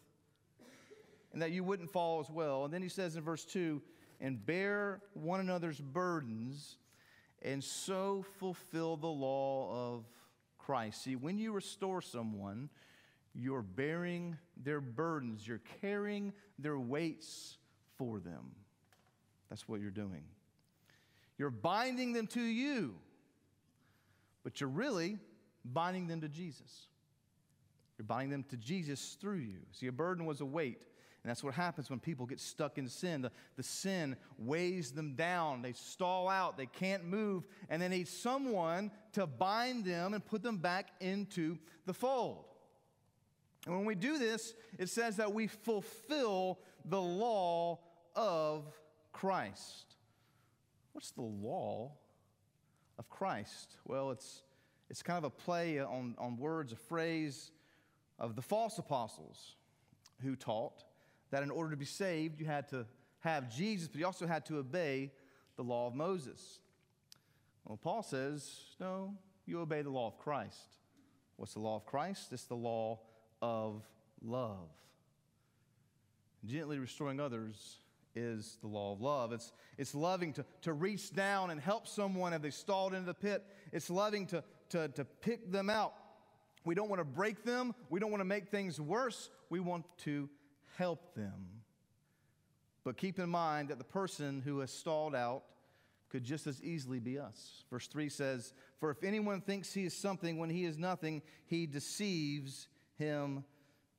and 1.32 1.42
that 1.42 1.52
you 1.52 1.64
wouldn't 1.64 1.92
fall 1.92 2.20
as 2.20 2.30
well. 2.30 2.66
And 2.66 2.74
then 2.74 2.82
he 2.82 2.90
says 2.90 3.16
in 3.16 3.24
verse 3.24 3.46
2 3.46 3.82
and 4.20 4.44
bear 4.46 5.02
one 5.14 5.40
another's 5.40 5.80
burdens 5.80 6.78
and 7.42 7.64
so 7.64 8.26
fulfill 8.40 8.98
the 8.98 9.08
law 9.08 9.94
of 9.96 10.06
Christ. 10.58 11.04
See, 11.04 11.16
when 11.16 11.38
you 11.38 11.54
restore 11.54 12.02
someone, 12.02 12.70
you're 13.34 13.62
bearing 13.62 14.38
their 14.58 14.82
burdens, 14.82 15.48
you're 15.48 15.62
carrying 15.82 16.34
their 16.58 16.80
weights 16.80 17.58
for 17.98 18.20
them. 18.20 18.52
That's 19.50 19.68
what 19.68 19.80
you're 19.82 19.92
doing. 19.92 20.24
You're 21.38 21.50
binding 21.50 22.12
them 22.12 22.28
to 22.28 22.42
you, 22.42 22.96
but 24.44 24.60
you're 24.60 24.70
really 24.70 25.18
binding 25.66 26.08
them 26.08 26.22
to 26.22 26.30
Jesus. 26.30 26.88
You're 27.98 28.06
binding 28.06 28.30
them 28.30 28.46
to 28.50 28.58
Jesus 28.58 29.18
through 29.20 29.38
you. 29.40 29.60
See, 29.72 29.88
a 29.88 29.92
burden 29.92 30.26
was 30.26 30.42
a 30.42 30.46
weight. 30.46 30.86
And 31.22 31.30
that's 31.30 31.44
what 31.44 31.54
happens 31.54 31.90
when 31.90 32.00
people 32.00 32.26
get 32.26 32.40
stuck 32.40 32.78
in 32.78 32.88
sin. 32.88 33.22
The, 33.22 33.32
the 33.58 33.64
sin 33.64 34.16
weighs 34.38 34.92
them 34.92 35.16
down. 35.16 35.62
They 35.62 35.74
stall 35.74 36.30
out. 36.30 36.58
They 36.58 36.66
can't 36.66 37.04
move. 37.04 37.46
And 37.70 37.82
they 37.82 37.90
need 37.90 38.08
someone 38.08 38.90
to 39.14 39.28
bind 39.28 39.84
them 39.84 40.14
and 40.14 40.26
put 40.26 40.42
them 40.42 40.58
back 40.58 40.92
into 41.02 41.58
the 41.86 41.94
fold. 41.94 42.46
And 43.66 43.76
when 43.76 43.86
we 43.86 43.96
do 43.96 44.18
this, 44.18 44.54
it 44.78 44.88
says 44.88 45.18
that 45.18 45.34
we 45.34 45.48
fulfill 45.48 46.60
the 46.86 47.02
law 47.02 47.80
of 48.16 48.64
Christ. 49.12 49.96
What's 50.94 51.12
the 51.12 51.22
law 51.22 51.92
of 53.00 53.10
Christ? 53.10 53.78
Well, 53.86 54.12
it's, 54.12 54.44
it's 54.90 55.02
kind 55.02 55.18
of 55.18 55.24
a 55.24 55.30
play 55.32 55.80
on, 55.80 56.16
on 56.20 56.38
words, 56.38 56.72
a 56.72 56.76
phrase 56.76 57.50
of 58.20 58.36
the 58.36 58.42
false 58.44 58.78
apostles 58.78 59.56
who 60.22 60.36
taught 60.36 60.84
that 61.32 61.42
in 61.42 61.50
order 61.50 61.72
to 61.72 61.78
be 61.78 61.86
saved, 61.86 62.40
you 62.40 62.46
had 62.46 62.68
to 62.70 62.86
have 63.22 63.50
Jesus, 63.50 63.88
but 63.88 64.00
you 64.00 64.06
also 64.06 64.28
had 64.28 64.46
to 64.48 64.58
obey 64.58 65.12
the 65.56 65.64
law 65.64 65.88
of 65.88 65.96
Moses. 65.96 66.60
Well, 67.66 67.78
Paul 67.78 68.04
says, 68.04 68.52
no, 68.80 69.16
you 69.46 69.60
obey 69.62 69.82
the 69.82 69.90
law 69.90 70.08
of 70.08 70.18
Christ. 70.18 70.78
What's 71.38 71.54
the 71.54 71.60
law 71.60 71.78
of 71.78 71.86
Christ? 71.86 72.34
It's 72.34 72.44
the 72.44 72.56
law 72.56 73.00
of 73.42 73.84
love. 74.22 74.70
Gently 76.46 76.80
restoring 76.80 77.20
others 77.20 77.78
is 78.16 78.58
the 78.62 78.68
law 78.68 78.94
of 78.94 79.02
love. 79.02 79.32
It's, 79.32 79.52
it's 79.78 79.96
loving 79.96 80.34
to, 80.34 80.46
to 80.62 80.74
reach 80.74 81.14
down 81.14 81.50
and 81.50 81.60
help 81.60 81.88
someone 81.88 82.34
if 82.34 82.42
they 82.42 82.50
stalled 82.50 82.94
into 82.94 83.06
the 83.06 83.14
pit. 83.14 83.46
It's 83.72 83.90
loving 83.90 84.26
to, 84.28 84.44
to, 84.70 84.88
to 84.90 85.06
pick 85.06 85.52
them 85.52 85.70
out. 85.70 85.94
We 86.66 86.76
don't 86.76 86.90
want 86.90 87.00
to 87.00 87.06
break 87.06 87.44
them. 87.44 87.74
We 87.90 88.00
don't 88.00 88.12
want 88.12 88.22
to 88.22 88.26
make 88.26 88.50
things 88.50 88.80
worse. 88.80 89.30
We 89.50 89.60
want 89.60 89.86
to 90.00 90.30
help 90.78 91.16
them. 91.16 91.48
But 92.84 92.98
keep 92.98 93.20
in 93.20 93.30
mind 93.30 93.70
that 93.70 93.78
the 93.78 93.84
person 93.84 94.42
who 94.42 94.60
has 94.60 94.72
stalled 94.72 95.16
out 95.16 95.44
could 96.10 96.24
just 96.24 96.48
as 96.48 96.62
easily 96.64 97.00
be 97.00 97.20
us. 97.20 97.64
Verse 97.70 97.88
3 97.88 98.10
says, 98.10 98.54
For 98.80 98.90
if 98.90 99.04
anyone 99.04 99.42
thinks 99.42 99.74
he 99.74 99.86
is 99.86 99.96
something 99.96 100.38
when 100.40 100.50
he 100.50 100.66
is 100.66 100.78
nothing, 100.78 101.22
he 101.46 101.68
deceives 101.68 102.68
himself 102.98 103.44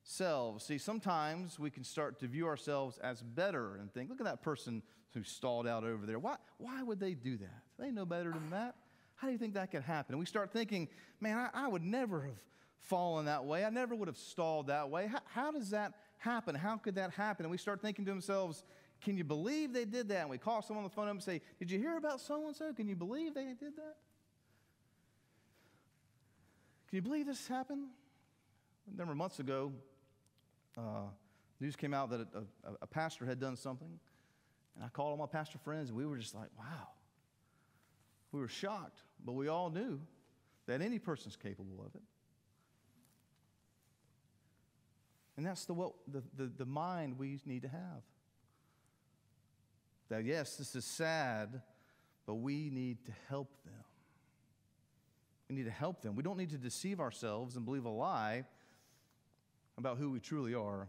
selves. 0.03 0.65
See, 0.65 0.77
sometimes 0.77 1.59
we 1.59 1.69
can 1.69 1.83
start 1.83 2.19
to 2.19 2.27
view 2.27 2.47
ourselves 2.47 2.97
as 2.99 3.21
better 3.21 3.75
and 3.75 3.93
think, 3.93 4.09
look 4.09 4.19
at 4.19 4.25
that 4.25 4.41
person 4.41 4.81
who 5.13 5.23
stalled 5.23 5.67
out 5.67 5.83
over 5.83 6.05
there. 6.05 6.19
Why, 6.19 6.35
why 6.57 6.81
would 6.83 6.99
they 6.99 7.13
do 7.13 7.37
that? 7.37 7.61
They 7.77 7.91
know 7.91 8.05
better 8.05 8.31
than 8.31 8.49
that. 8.51 8.75
How 9.15 9.27
do 9.27 9.33
you 9.33 9.39
think 9.39 9.53
that 9.53 9.71
could 9.71 9.83
happen? 9.83 10.13
And 10.13 10.19
we 10.19 10.25
start 10.25 10.51
thinking, 10.51 10.87
man, 11.19 11.37
I, 11.37 11.65
I 11.65 11.67
would 11.67 11.83
never 11.83 12.21
have 12.21 12.41
fallen 12.79 13.25
that 13.25 13.45
way. 13.45 13.63
I 13.63 13.69
never 13.69 13.93
would 13.93 14.07
have 14.07 14.17
stalled 14.17 14.67
that 14.67 14.89
way. 14.89 15.07
How, 15.07 15.19
how 15.25 15.51
does 15.51 15.69
that 15.71 15.93
happen? 16.17 16.55
How 16.55 16.77
could 16.77 16.95
that 16.95 17.11
happen? 17.11 17.45
And 17.45 17.51
we 17.51 17.57
start 17.57 17.81
thinking 17.81 18.05
to 18.05 18.11
ourselves, 18.11 18.63
can 19.01 19.17
you 19.17 19.23
believe 19.23 19.73
they 19.73 19.85
did 19.85 20.09
that? 20.09 20.21
And 20.21 20.29
we 20.29 20.37
call 20.37 20.61
someone 20.61 20.83
on 20.83 20.89
the 20.89 20.95
phone 20.95 21.07
and 21.07 21.21
say, 21.21 21.41
Did 21.59 21.71
you 21.71 21.79
hear 21.79 21.97
about 21.97 22.21
so 22.21 22.45
and 22.47 22.55
so? 22.55 22.71
Can 22.71 22.87
you 22.87 22.95
believe 22.95 23.33
they 23.33 23.45
did 23.45 23.75
that? 23.75 23.95
Can 26.87 26.97
you 26.97 27.01
believe 27.01 27.25
this 27.25 27.47
happened? 27.47 27.87
A 28.93 28.97
number 28.97 29.11
of 29.11 29.17
months 29.17 29.39
ago, 29.39 29.71
uh, 30.77 31.09
news 31.59 31.75
came 31.75 31.93
out 31.93 32.09
that 32.11 32.21
a, 32.21 32.39
a, 32.67 32.73
a, 32.81 32.87
pastor 32.87 33.25
had 33.25 33.39
done 33.39 33.55
something. 33.55 33.99
And 34.75 34.83
I 34.85 34.87
called 34.89 35.11
all 35.11 35.17
my 35.17 35.25
pastor 35.25 35.57
friends, 35.57 35.89
and 35.89 35.97
we 35.97 36.05
were 36.05 36.17
just 36.17 36.33
like, 36.33 36.49
wow. 36.57 36.87
We 38.31 38.39
were 38.39 38.47
shocked, 38.47 39.01
but 39.25 39.33
we 39.33 39.49
all 39.49 39.69
knew 39.69 39.99
that 40.65 40.81
any 40.81 40.99
person's 40.99 41.35
capable 41.35 41.83
of 41.85 41.93
it. 41.95 42.01
And 45.37 45.45
that's 45.45 45.65
the, 45.65 45.73
what, 45.73 45.93
the, 46.07 46.23
the, 46.37 46.51
the 46.57 46.65
mind 46.65 47.17
we 47.17 47.39
need 47.45 47.63
to 47.63 47.67
have. 47.67 48.03
That, 50.09 50.25
yes, 50.25 50.55
this 50.57 50.75
is 50.75 50.85
sad, 50.85 51.61
but 52.25 52.35
we 52.35 52.69
need 52.69 53.05
to 53.05 53.11
help 53.27 53.49
them. 53.65 53.83
We 55.49 55.55
need 55.55 55.65
to 55.65 55.71
help 55.71 56.01
them. 56.01 56.15
We 56.15 56.23
don't 56.23 56.37
need 56.37 56.51
to 56.51 56.57
deceive 56.57 56.99
ourselves 56.99 57.55
and 57.55 57.65
believe 57.65 57.85
a 57.85 57.89
lie 57.89 58.45
about 59.81 59.97
who 59.97 60.11
we 60.11 60.19
truly 60.19 60.53
are. 60.53 60.87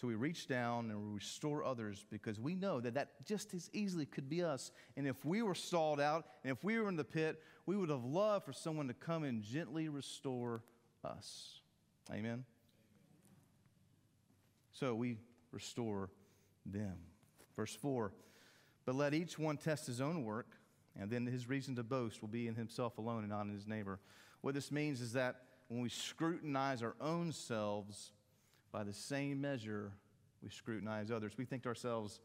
So 0.00 0.06
we 0.08 0.14
reach 0.14 0.48
down 0.48 0.90
and 0.90 1.00
we 1.00 1.14
restore 1.14 1.64
others 1.64 2.04
because 2.10 2.40
we 2.40 2.54
know 2.54 2.80
that 2.80 2.94
that 2.94 3.24
just 3.24 3.54
as 3.54 3.70
easily 3.72 4.06
could 4.06 4.28
be 4.28 4.42
us. 4.42 4.70
And 4.96 5.06
if 5.06 5.24
we 5.24 5.42
were 5.42 5.54
stalled 5.54 6.00
out 6.00 6.26
and 6.44 6.56
if 6.56 6.64
we 6.64 6.78
were 6.78 6.88
in 6.88 6.96
the 6.96 7.04
pit, 7.04 7.42
we 7.66 7.76
would 7.76 7.90
have 7.90 8.04
loved 8.04 8.44
for 8.44 8.52
someone 8.52 8.88
to 8.88 8.94
come 8.94 9.22
and 9.22 9.42
gently 9.42 9.88
restore 9.88 10.62
us. 11.04 11.60
Amen? 12.10 12.44
So 14.72 14.94
we 14.94 15.18
restore 15.52 16.10
them. 16.66 16.96
Verse 17.54 17.74
4 17.74 18.12
But 18.84 18.94
let 18.94 19.14
each 19.14 19.38
one 19.38 19.56
test 19.56 19.86
his 19.86 20.00
own 20.00 20.24
work, 20.24 20.56
and 20.98 21.10
then 21.10 21.26
his 21.26 21.48
reason 21.48 21.76
to 21.76 21.82
boast 21.82 22.22
will 22.22 22.28
be 22.28 22.48
in 22.48 22.54
himself 22.54 22.98
alone 22.98 23.20
and 23.20 23.28
not 23.28 23.42
in 23.42 23.52
his 23.52 23.66
neighbor. 23.66 24.00
What 24.40 24.54
this 24.54 24.72
means 24.72 25.00
is 25.00 25.12
that 25.12 25.42
when 25.72 25.80
we 25.80 25.88
scrutinize 25.88 26.82
our 26.82 26.94
own 27.00 27.32
selves, 27.32 28.12
by 28.72 28.84
the 28.84 28.92
same 28.92 29.40
measure 29.40 29.90
we 30.42 30.50
scrutinize 30.50 31.10
others. 31.10 31.32
We 31.38 31.46
think 31.46 31.62
to 31.62 31.70
ourselves, 31.70 32.20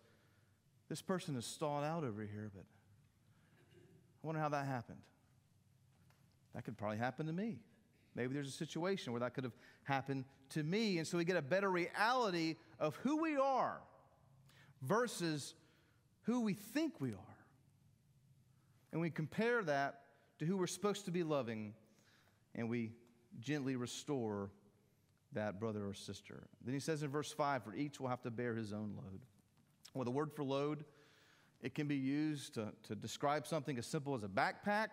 this 0.89 1.01
person 1.01 1.33
is 1.37 1.45
stalled 1.45 1.85
out 1.85 2.03
over 2.03 2.23
here, 2.23 2.51
but 2.53 2.65
I 4.21 4.27
wonder 4.27 4.41
how 4.41 4.49
that 4.49 4.65
happened. 4.65 4.99
That 6.55 6.65
could 6.65 6.77
probably 6.77 6.97
happen 6.97 7.25
to 7.27 7.31
me. 7.31 7.59
Maybe 8.15 8.33
there's 8.33 8.49
a 8.49 8.51
situation 8.51 9.13
where 9.13 9.21
that 9.21 9.33
could 9.33 9.45
have 9.45 9.55
happened 9.83 10.25
to 10.49 10.61
me. 10.61 10.97
And 10.97 11.07
so 11.07 11.17
we 11.17 11.23
get 11.23 11.37
a 11.37 11.41
better 11.41 11.71
reality 11.71 12.57
of 12.81 12.97
who 12.97 13.21
we 13.21 13.37
are 13.37 13.77
versus 14.81 15.53
who 16.23 16.41
we 16.41 16.53
think 16.53 16.99
we 16.99 17.11
are. 17.11 17.37
And 18.91 18.99
we 18.99 19.09
compare 19.09 19.63
that 19.63 20.01
to 20.39 20.45
who 20.45 20.57
we're 20.57 20.67
supposed 20.67 21.05
to 21.05 21.11
be 21.11 21.23
loving, 21.23 21.75
and 22.53 22.69
we 22.69 22.91
gently 23.39 23.75
restore 23.75 24.51
that 25.33 25.59
brother 25.59 25.85
or 25.85 25.93
sister. 25.93 26.47
Then 26.63 26.73
he 26.73 26.79
says 26.79 27.03
in 27.03 27.09
verse 27.09 27.31
5 27.31 27.63
for 27.63 27.75
each 27.75 27.99
will 27.99 28.07
have 28.07 28.21
to 28.23 28.31
bear 28.31 28.55
his 28.55 28.73
own 28.73 28.93
load. 28.95 29.21
Well, 29.93 30.05
the 30.05 30.11
word 30.11 30.31
for 30.33 30.43
load, 30.43 30.85
it 31.61 31.73
can 31.73 31.87
be 31.87 31.95
used 31.95 32.53
to, 32.55 32.73
to 32.83 32.95
describe 32.95 33.47
something 33.47 33.77
as 33.77 33.85
simple 33.85 34.15
as 34.15 34.23
a 34.23 34.27
backpack 34.27 34.89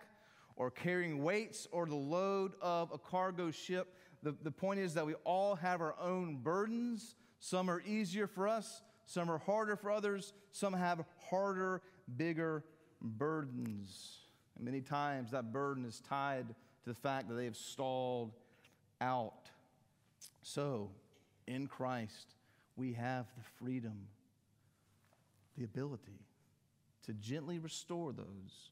or 0.57 0.71
carrying 0.71 1.23
weights 1.23 1.67
or 1.73 1.87
the 1.87 1.95
load 1.95 2.53
of 2.61 2.91
a 2.93 2.99
cargo 2.99 3.51
ship. 3.51 3.95
The, 4.23 4.35
the 4.43 4.51
point 4.51 4.81
is 4.81 4.95
that 4.95 5.05
we 5.05 5.15
all 5.25 5.57
have 5.57 5.81
our 5.81 5.95
own 6.01 6.37
burdens. 6.37 7.17
Some 7.39 7.69
are 7.69 7.83
easier 7.87 8.27
for 8.27 8.49
us, 8.49 8.83
some 9.07 9.31
are 9.31 9.39
harder 9.39 9.77
for 9.77 9.91
others, 9.91 10.33
some 10.51 10.73
have 10.73 11.05
harder, 11.29 11.83
bigger 12.17 12.65
burdens. 13.03 14.21
And 14.57 14.65
many 14.65 14.81
times 14.81 15.33
that 15.33 15.53
burden 15.53 15.85
is 15.85 16.01
tied 16.01 16.55
to 16.85 16.91
the 16.91 16.95
fact 16.95 17.29
that 17.29 17.35
they 17.35 17.47
have 17.47 17.57
stalled 17.57 18.33
out. 19.01 19.49
So, 20.43 20.91
in 21.47 21.67
Christ, 21.67 22.35
we 22.77 22.93
have 22.93 23.27
the 23.37 23.45
freedom, 23.59 24.07
the 25.57 25.65
ability 25.65 26.21
to 27.07 27.13
gently 27.15 27.59
restore 27.59 28.13
those 28.13 28.71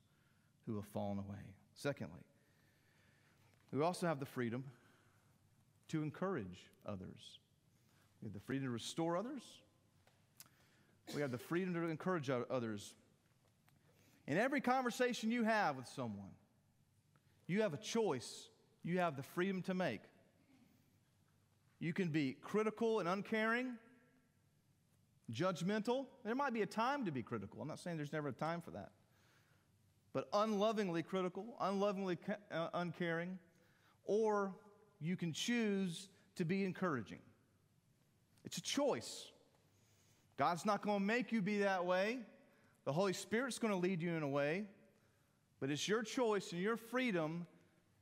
who 0.66 0.76
have 0.76 0.86
fallen 0.86 1.18
away. 1.18 1.38
Secondly, 1.74 2.20
we 3.72 3.82
also 3.82 4.06
have 4.06 4.20
the 4.20 4.26
freedom 4.26 4.64
to 5.88 6.02
encourage 6.02 6.66
others. 6.86 7.38
We 8.20 8.26
have 8.26 8.34
the 8.34 8.40
freedom 8.40 8.66
to 8.66 8.70
restore 8.70 9.16
others. 9.16 9.42
We 11.14 11.22
have 11.22 11.30
the 11.30 11.38
freedom 11.38 11.74
to 11.74 11.88
encourage 11.88 12.30
others. 12.30 12.94
In 14.26 14.38
every 14.38 14.60
conversation 14.60 15.30
you 15.30 15.44
have 15.44 15.76
with 15.76 15.88
someone, 15.88 16.30
you 17.52 17.62
have 17.62 17.74
a 17.74 17.78
choice, 17.78 18.48
you 18.82 18.98
have 18.98 19.16
the 19.16 19.22
freedom 19.22 19.62
to 19.62 19.74
make. 19.74 20.00
You 21.78 21.92
can 21.92 22.08
be 22.08 22.36
critical 22.40 23.00
and 23.00 23.08
uncaring, 23.08 23.74
judgmental. 25.32 26.06
There 26.24 26.34
might 26.34 26.54
be 26.54 26.62
a 26.62 26.66
time 26.66 27.04
to 27.04 27.12
be 27.12 27.22
critical. 27.22 27.60
I'm 27.60 27.68
not 27.68 27.80
saying 27.80 27.96
there's 27.96 28.12
never 28.12 28.28
a 28.28 28.32
time 28.32 28.60
for 28.60 28.70
that 28.72 28.90
but 30.12 30.28
unlovingly 30.32 31.02
critical, 31.02 31.56
unlovingly 31.60 32.18
uh, 32.50 32.68
uncaring, 32.74 33.38
or 34.04 34.54
you 35.00 35.16
can 35.16 35.32
choose 35.32 36.08
to 36.36 36.44
be 36.44 36.64
encouraging. 36.64 37.18
It's 38.44 38.58
a 38.58 38.62
choice. 38.62 39.30
God's 40.36 40.66
not 40.66 40.82
going 40.82 40.98
to 40.98 41.04
make 41.04 41.32
you 41.32 41.40
be 41.40 41.58
that 41.58 41.84
way. 41.84 42.18
The 42.84 42.92
Holy 42.92 43.12
Spirit's 43.12 43.58
going 43.58 43.72
to 43.72 43.78
lead 43.78 44.02
you 44.02 44.14
in 44.14 44.22
a 44.22 44.28
way, 44.28 44.64
but 45.62 45.70
it's 45.70 45.86
your 45.86 46.02
choice 46.02 46.50
and 46.50 46.60
your 46.60 46.76
freedom 46.76 47.46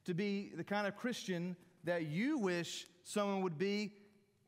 to 0.06 0.14
be 0.14 0.50
the 0.56 0.64
kind 0.64 0.86
of 0.86 0.96
Christian 0.96 1.54
that 1.84 2.06
you 2.06 2.38
wish 2.38 2.86
someone 3.04 3.42
would 3.42 3.58
be 3.58 3.92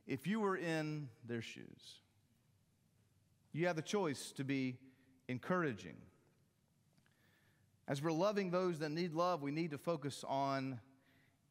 if 0.07 0.26
you 0.26 0.40
were 0.40 0.57
in 0.57 1.11
their 1.28 1.42
shoes. 1.42 2.00
You 3.52 3.66
have 3.66 3.76
the 3.76 3.83
choice 3.83 4.33
to 4.38 4.45
be 4.45 4.78
encouraging. 5.28 5.97
As 7.87 8.00
we're 8.00 8.12
loving 8.12 8.50
those 8.50 8.78
that 8.78 8.88
need 8.88 9.12
love, 9.12 9.42
we 9.42 9.50
need 9.50 9.73
to 9.73 9.78
focus 9.78 10.25
on 10.26 10.81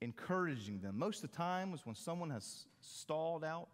encouraging 0.02 0.80
them. 0.80 0.98
Most 0.98 1.24
of 1.24 1.30
the 1.30 1.38
time 1.38 1.76
is 1.76 1.86
when 1.86 1.94
someone 1.94 2.32
has 2.32 2.66
stalled 2.82 3.44
out 3.44 3.68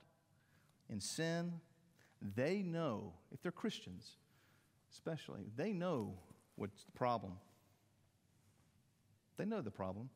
in 0.90 1.00
sin, 1.00 1.54
they 2.36 2.64
know, 2.64 3.14
if 3.32 3.42
they're 3.42 3.50
Christians 3.54 4.18
especially, 4.92 5.46
they 5.56 5.72
know 5.72 6.16
what's 6.58 6.84
the 6.84 6.92
problem. 6.92 7.32
They 9.38 9.46
know 9.46 9.62
the 9.62 9.72
problem. 9.72 10.10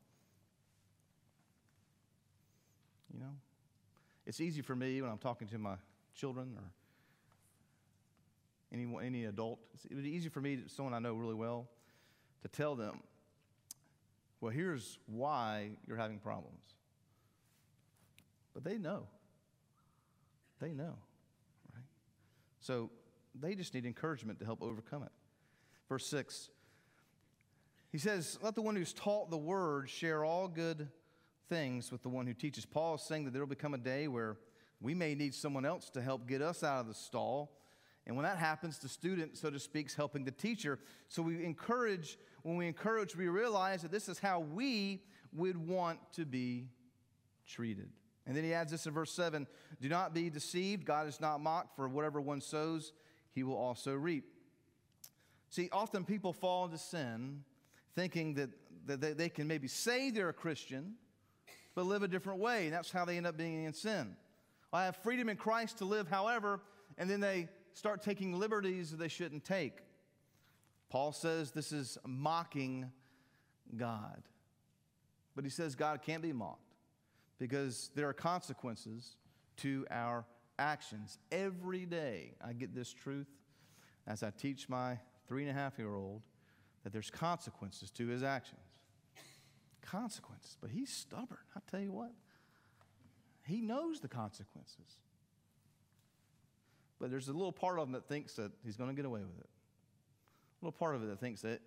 You 3.14 3.20
know? 3.20 3.36
It's 4.26 4.42
easy 4.42 4.62
for 4.62 4.76
me 4.76 5.02
when 5.02 5.12
I'm 5.12 5.18
talking 5.18 5.48
to 5.50 5.58
my 5.58 5.76
children 6.16 6.58
or 6.58 6.64
any, 8.74 8.88
any 9.04 9.26
adult. 9.26 9.60
It's 9.74 10.06
easy 10.06 10.30
for 10.30 10.42
me, 10.42 10.60
someone 10.68 10.94
I 10.94 11.00
know 11.00 11.14
really 11.14 11.36
well, 11.36 11.68
to 12.42 12.48
tell 12.48 12.76
them, 12.76 13.02
well, 14.40 14.52
here's 14.52 14.98
why 15.06 15.72
you're 15.88 15.98
having 15.98 16.20
problems. 16.20 16.64
But 18.54 18.64
they 18.64 18.78
know. 18.78 19.08
They 20.60 20.74
know, 20.74 20.96
right? 21.74 21.86
So 22.60 22.90
they 23.40 23.56
just 23.56 23.74
need 23.74 23.86
encouragement 23.86 24.40
to 24.40 24.46
help 24.46 24.62
overcome 24.62 25.04
it. 25.04 25.12
Verse 25.90 26.06
6, 26.08 26.50
he 27.92 27.98
says, 27.98 28.40
Let 28.42 28.56
the 28.56 28.62
one 28.62 28.76
who's 28.76 28.94
taught 28.94 29.30
the 29.30 29.38
word 29.38 29.90
share 29.90 30.24
all 30.24 30.48
good 30.48 30.88
things 31.50 31.92
with 31.92 32.02
the 32.02 32.10
one 32.10 32.26
who 32.26 32.34
teaches. 32.34 32.66
Paul 32.66 32.96
is 32.96 33.02
saying 33.02 33.26
that 33.26 33.32
there 33.32 33.42
will 33.42 33.48
become 33.48 33.74
a 33.74 33.80
day 33.80 34.08
where 34.08 34.38
we 34.80 34.94
may 34.94 35.14
need 35.16 35.36
someone 35.36 35.66
else 35.66 35.90
to 35.92 36.02
help 36.02 36.28
get 36.28 36.42
us 36.42 36.64
out 36.64 36.80
of 36.80 36.88
the 36.88 36.94
stall. 36.94 37.58
And 38.08 38.16
when 38.16 38.24
that 38.24 38.38
happens, 38.38 38.80
the 38.80 38.90
student, 38.90 39.38
so 39.38 39.50
to 39.50 39.60
speak, 39.60 39.88
is 39.88 39.94
helping 39.94 40.24
the 40.24 40.32
teacher. 40.32 40.80
So 41.08 41.22
we 41.22 41.44
encourage 41.44 42.18
when 42.44 42.56
we 42.56 42.68
encourage, 42.68 43.16
we 43.16 43.28
realize 43.28 43.84
that 43.84 43.92
this 43.92 44.10
is 44.10 44.18
how 44.18 44.40
we 44.40 45.04
would 45.34 45.58
want 45.58 46.00
to 46.14 46.26
be 46.26 46.70
treated. 47.46 47.90
And 48.26 48.36
then 48.36 48.44
he 48.44 48.54
adds 48.54 48.72
this 48.72 48.86
in 48.86 48.94
verse 48.94 49.12
7 49.12 49.46
Do 49.80 49.90
not 49.90 50.14
be 50.14 50.30
deceived. 50.30 50.86
God 50.86 51.08
is 51.08 51.20
not 51.20 51.42
mocked, 51.42 51.76
for 51.76 51.88
whatever 51.88 52.22
one 52.22 52.42
sows, 52.42 52.94
he 53.34 53.44
will 53.44 53.58
also 53.58 53.94
reap. 53.94 54.26
See, 55.50 55.70
often 55.72 56.06
people 56.06 56.32
fall 56.32 56.66
into 56.66 56.78
sin 56.78 57.44
thinking 57.96 58.34
that, 58.36 58.50
that 58.86 59.18
they 59.18 59.30
can 59.30 59.48
maybe 59.48 59.68
say 59.68 60.12
they're 60.12 60.30
a 60.30 60.34
Christian, 60.34 60.96
but 61.76 61.86
live 61.86 62.04
a 62.04 62.08
different 62.08 62.40
way. 62.40 62.66
And 62.66 62.74
that's 62.74 62.92
how 62.92 63.06
they 63.06 63.18
end 63.18 63.28
up 63.28 63.38
being 63.38 63.64
in 63.64 63.74
sin. 63.74 64.16
I 64.74 64.86
have 64.86 64.96
freedom 64.98 65.30
in 65.30 65.38
Christ 65.38 65.80
to 65.80 65.86
live 65.86 66.08
however, 66.08 66.62
and 66.98 67.10
then 67.10 67.20
they 67.20 67.50
start 67.74 68.02
taking 68.02 68.38
liberties 68.38 68.92
that 68.92 68.98
they 68.98 69.08
shouldn't 69.08 69.44
take. 69.44 69.80
Paul 70.90 71.12
says 71.12 71.52
this 71.52 71.72
is 71.72 71.98
mocking 72.06 72.92
God. 73.76 74.24
But 75.36 75.46
he 75.46 75.50
says 75.50 75.76
God 75.76 76.02
can't 76.02 76.22
be 76.22 76.34
mocked 76.34 76.76
because 77.40 77.90
there 77.96 78.08
are 78.08 78.14
consequences 78.14 79.16
to 79.58 79.86
our 79.90 80.26
actions. 80.60 81.18
Every 81.32 81.86
day 81.86 82.34
I 82.46 82.54
get 82.54 82.76
this 82.76 82.92
truth 82.92 83.30
as 84.08 84.24
I 84.24 84.32
teach 84.32 84.68
my 84.68 85.00
three 85.28 85.44
and 85.44 85.52
a 85.52 85.54
half 85.54 85.78
year 85.78 85.96
old 85.96 86.22
that 86.84 86.94
there's 86.94 87.10
consequences 87.10 87.92
to 87.92 88.08
his 88.08 88.24
actions. 88.24 88.62
Consequences. 89.82 90.58
But 90.60 90.72
he's 90.72 90.92
stubborn. 90.92 91.38
I 91.56 91.60
tell 91.70 91.80
you 91.80 91.92
what, 91.92 92.12
he 93.46 93.62
knows 93.62 94.00
the 94.00 94.08
consequences. 94.08 94.98
But 97.00 97.10
there's 97.10 97.28
a 97.28 97.34
little 97.34 97.52
part 97.52 97.80
of 97.80 97.88
him 97.88 97.94
that 97.94 98.08
thinks 98.08 98.34
that 98.36 98.52
he's 98.64 98.78
going 98.78 98.90
to 98.90 98.96
get 98.96 99.06
away 99.06 99.22
with 99.22 99.40
it 99.40 99.50
A 100.62 100.66
little 100.66 100.78
part 100.78 100.96
of 100.96 101.04
it 101.04 101.08
that 101.08 101.20
thinks 101.20 101.42
that 101.42 101.60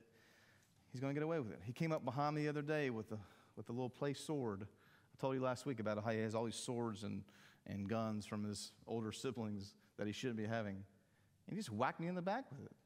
he's 0.93 1.01
going 1.01 1.13
to 1.13 1.19
get 1.19 1.25
away 1.25 1.41
with 1.41 1.51
it. 1.51 1.61
He 1.65 1.73
came 1.73 1.91
up 1.91 2.05
behind 2.05 2.37
me 2.37 2.43
the 2.43 2.49
other 2.49 2.63
day 2.63 2.91
with 2.91 3.11
a, 3.11 3.19
with 3.57 3.69
a 3.69 3.73
little 3.73 3.91
play 3.91 4.15
sword. 4.15 4.63
I 4.63 5.21
told 5.21 5.35
you 5.35 5.41
last 5.41 5.67
week 5.67 5.81
about 5.81 6.03
how 6.05 6.13
he 6.13 6.21
has 6.21 6.35
all 6.35 6.45
these 6.45 6.55
swords 6.55 7.03
and, 7.03 7.23
and 7.67 7.89
guns 7.89 8.27
from 8.27 8.45
his 8.45 8.73
older 8.87 9.11
siblings 9.11 9.75
that 9.99 10.07
he 10.07 10.13
shouldn't 10.13 10.39
be 10.39 10.47
having. 10.47 10.77
And 10.77 11.51
he 11.51 11.57
just 11.57 11.71
whacked 11.71 12.01
me 12.01 12.07
in 12.07 12.15
the 12.15 12.23
back 12.23 12.45
with 12.53 12.65
it. 12.65 12.77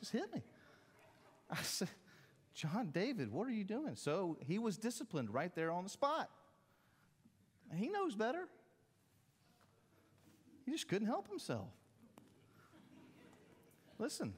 Just 0.00 0.12
hit 0.12 0.32
me. 0.34 0.42
I 1.58 1.62
said, 1.62 1.88
John 2.54 2.90
David, 2.90 3.32
what 3.32 3.46
are 3.46 3.52
you 3.52 3.64
doing? 3.64 3.96
So 3.96 4.36
he 4.46 4.58
was 4.58 4.76
disciplined 4.76 5.32
right 5.32 5.54
there 5.54 5.70
on 5.70 5.84
the 5.84 5.90
spot. 5.90 6.30
He 7.74 7.88
knows 7.88 8.14
better. 8.14 8.48
He 10.64 10.72
just 10.72 10.88
couldn't 10.88 11.08
help 11.08 11.28
himself. 11.28 11.68
Listen, 13.98 14.34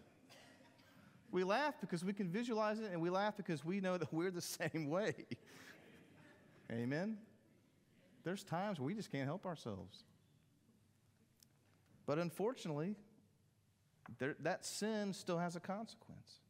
we 1.30 1.44
laugh 1.44 1.74
because 1.80 2.04
we 2.04 2.12
can 2.12 2.28
visualize 2.28 2.78
it, 2.78 2.90
and 2.92 3.00
we 3.00 3.10
laugh 3.10 3.36
because 3.36 3.64
we 3.64 3.80
know 3.80 3.96
that 3.98 4.12
we're 4.12 4.30
the 4.30 4.40
same 4.40 4.88
way. 4.88 5.14
Amen? 6.70 7.18
There's 8.24 8.44
times 8.44 8.78
we 8.78 8.94
just 8.94 9.10
can't 9.10 9.26
help 9.26 9.46
ourselves. 9.46 10.04
But 12.06 12.18
unfortunately, 12.18 12.96
there, 14.18 14.36
that 14.40 14.64
sin 14.64 15.12
still 15.12 15.38
has 15.38 15.56
a 15.56 15.60
consequence. 15.60 16.41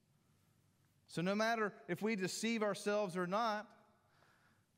So 1.12 1.20
no 1.20 1.34
matter 1.34 1.74
if 1.88 2.00
we 2.00 2.16
deceive 2.16 2.62
ourselves 2.62 3.18
or 3.18 3.26
not, 3.26 3.68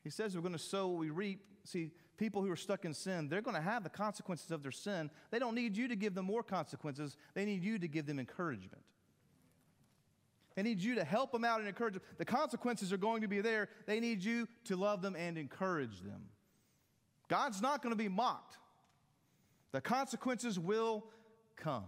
he 0.03 0.11
says 0.11 0.35
we're 0.35 0.43
going 0.43 0.53
to 0.53 0.59
sow 0.59 0.89
what 0.89 0.99
we 0.99 1.11
reap. 1.11 1.41
See, 1.63 1.93
people 2.17 2.43
who 2.43 2.51
are 2.51 2.57
stuck 2.57 2.85
in 2.85 2.93
sin, 2.93 3.29
they're 3.29 3.41
going 3.41 3.55
to 3.55 3.63
have 3.63 3.85
the 3.85 3.89
consequences 3.89 4.51
of 4.51 4.61
their 4.61 4.73
sin. 4.73 5.13
They 5.31 5.39
don't 5.39 5.55
need 5.55 5.77
you 5.77 5.87
to 5.87 5.95
give 5.95 6.13
them 6.13 6.25
more 6.25 6.43
consequences, 6.43 7.17
they 7.35 7.45
need 7.45 7.63
you 7.63 7.79
to 7.79 7.87
give 7.87 8.07
them 8.07 8.19
encouragement. 8.19 8.83
They 10.57 10.65
need 10.65 10.81
you 10.81 10.97
to 10.97 11.05
help 11.05 11.31
them 11.31 11.45
out 11.45 11.61
and 11.61 11.69
encourage 11.69 11.95
them. 11.95 12.03
The 12.19 12.25
consequences 12.25 12.93
are 12.93 12.97
going 12.97 13.23
to 13.23 13.29
be 13.29 13.41
there. 13.41 13.69
They 13.87 14.01
need 14.01 14.23
you 14.23 14.49
to 14.65 14.75
love 14.77 15.03
them 15.03 15.15
and 15.17 15.39
encourage 15.39 16.01
them. 16.01 16.23
God's 17.29 17.63
not 17.63 17.81
going 17.81 17.93
to 17.93 17.97
be 17.97 18.09
mocked. 18.09 18.59
The 19.71 19.81
consequences 19.81 20.59
will 20.59 21.05
come. 21.57 21.87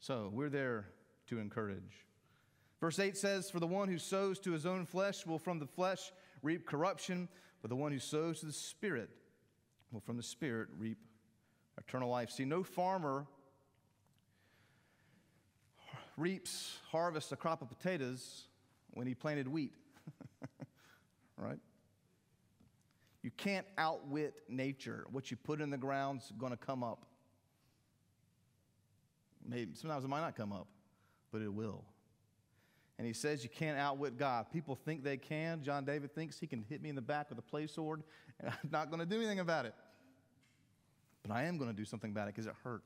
So 0.00 0.30
we're 0.32 0.50
there 0.50 0.88
to 1.28 1.38
encourage. 1.38 2.04
Verse 2.84 2.98
8 2.98 3.16
says, 3.16 3.50
For 3.50 3.60
the 3.60 3.66
one 3.66 3.88
who 3.88 3.96
sows 3.96 4.38
to 4.40 4.52
his 4.52 4.66
own 4.66 4.84
flesh 4.84 5.24
will 5.24 5.38
from 5.38 5.58
the 5.58 5.66
flesh 5.66 6.12
reap 6.42 6.66
corruption, 6.66 7.30
but 7.62 7.70
the 7.70 7.76
one 7.76 7.92
who 7.92 7.98
sows 7.98 8.40
to 8.40 8.46
the 8.46 8.52
Spirit 8.52 9.08
will 9.90 10.00
from 10.00 10.18
the 10.18 10.22
Spirit 10.22 10.68
reap 10.76 10.98
eternal 11.78 12.10
life. 12.10 12.28
See, 12.30 12.44
no 12.44 12.62
farmer 12.62 13.26
reaps, 16.18 16.76
harvests 16.90 17.32
a 17.32 17.36
crop 17.36 17.62
of 17.62 17.70
potatoes 17.70 18.48
when 18.90 19.06
he 19.06 19.14
planted 19.14 19.48
wheat. 19.48 19.72
right? 21.38 21.60
You 23.22 23.30
can't 23.30 23.66
outwit 23.78 24.34
nature. 24.46 25.06
What 25.10 25.30
you 25.30 25.38
put 25.38 25.62
in 25.62 25.70
the 25.70 25.78
ground's 25.78 26.30
going 26.36 26.52
to 26.52 26.58
come 26.58 26.84
up. 26.84 27.06
Maybe 29.42 29.72
sometimes 29.74 30.04
it 30.04 30.08
might 30.08 30.20
not 30.20 30.36
come 30.36 30.52
up, 30.52 30.68
but 31.32 31.40
it 31.40 31.50
will. 31.50 31.82
And 32.98 33.06
he 33.06 33.12
says 33.12 33.42
you 33.42 33.50
can't 33.50 33.78
outwit 33.78 34.16
God. 34.16 34.46
People 34.52 34.76
think 34.76 35.02
they 35.02 35.16
can. 35.16 35.62
John 35.62 35.84
David 35.84 36.14
thinks 36.14 36.38
he 36.38 36.46
can 36.46 36.64
hit 36.68 36.80
me 36.80 36.88
in 36.88 36.94
the 36.94 37.02
back 37.02 37.28
with 37.28 37.38
a 37.38 37.42
play 37.42 37.66
sword, 37.66 38.02
and 38.40 38.50
I'm 38.50 38.70
not 38.70 38.90
going 38.90 39.00
to 39.00 39.06
do 39.06 39.16
anything 39.16 39.40
about 39.40 39.66
it. 39.66 39.74
But 41.22 41.34
I 41.34 41.44
am 41.44 41.58
going 41.58 41.70
to 41.70 41.76
do 41.76 41.84
something 41.84 42.10
about 42.10 42.28
it 42.28 42.34
because 42.34 42.46
it 42.46 42.54
hurt. 42.62 42.84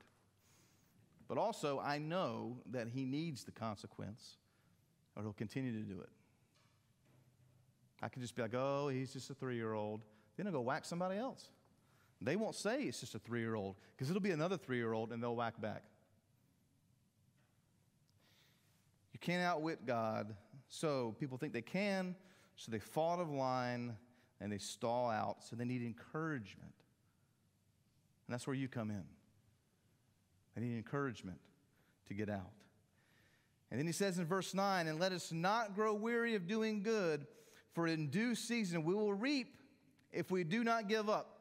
But 1.28 1.36
also, 1.36 1.78
I 1.78 1.98
know 1.98 2.56
that 2.70 2.88
he 2.88 3.04
needs 3.04 3.44
the 3.44 3.50
consequence, 3.50 4.36
or 5.14 5.22
he'll 5.22 5.32
continue 5.32 5.72
to 5.72 5.84
do 5.84 6.00
it. 6.00 6.08
I 8.00 8.08
could 8.08 8.22
just 8.22 8.34
be 8.34 8.42
like, 8.42 8.54
oh, 8.54 8.88
he's 8.88 9.12
just 9.12 9.28
a 9.28 9.34
three 9.34 9.56
year 9.56 9.74
old. 9.74 10.00
Then 10.36 10.46
I'll 10.46 10.52
go 10.52 10.60
whack 10.60 10.84
somebody 10.84 11.18
else. 11.18 11.48
They 12.20 12.36
won't 12.36 12.54
say 12.54 12.82
it's 12.82 13.00
just 13.00 13.14
a 13.14 13.18
three 13.18 13.40
year 13.40 13.54
old 13.54 13.76
because 13.96 14.10
it'll 14.10 14.22
be 14.22 14.30
another 14.30 14.56
three 14.56 14.76
year 14.76 14.92
old 14.92 15.12
and 15.12 15.22
they'll 15.22 15.36
whack 15.36 15.60
back. 15.60 15.82
You 19.20 19.26
can't 19.26 19.42
outwit 19.42 19.85
God, 19.85 20.37
so 20.68 21.16
people 21.18 21.38
think 21.38 21.52
they 21.52 21.62
can, 21.62 22.14
so 22.54 22.70
they 22.70 22.78
fall 22.78 23.14
out 23.14 23.20
of 23.20 23.31
line 23.31 23.96
and 24.40 24.52
they 24.52 24.59
stall 24.59 25.11
out, 25.11 25.38
so 25.40 25.57
they 25.57 25.64
need 25.64 25.83
encouragement. 25.83 26.72
And 28.26 28.35
that's 28.35 28.46
where 28.46 28.54
you 28.54 28.68
come 28.68 28.90
in. 28.90 29.02
They 30.54 30.62
need 30.62 30.76
encouragement 30.76 31.38
to 32.07 32.14
get 32.14 32.28
out. 32.28 32.52
And 33.72 33.81
then 33.81 33.87
he 33.87 33.92
says 33.92 34.18
in 34.18 34.24
verse 34.24 34.54
9, 34.54 34.87
and 34.87 35.00
let 35.00 35.11
us 35.11 35.33
not 35.33 35.74
grow 35.74 35.94
weary 35.94 36.37
of 36.37 36.46
doing 36.46 36.83
good, 36.83 37.26
for 37.72 37.88
in 37.88 38.11
due 38.11 38.37
season 38.37 38.85
we 38.85 38.94
will 38.94 39.14
reap 39.14 39.57
if 40.12 40.31
we 40.31 40.44
do 40.44 40.62
not 40.62 40.88
give 40.88 41.09
up. 41.11 41.40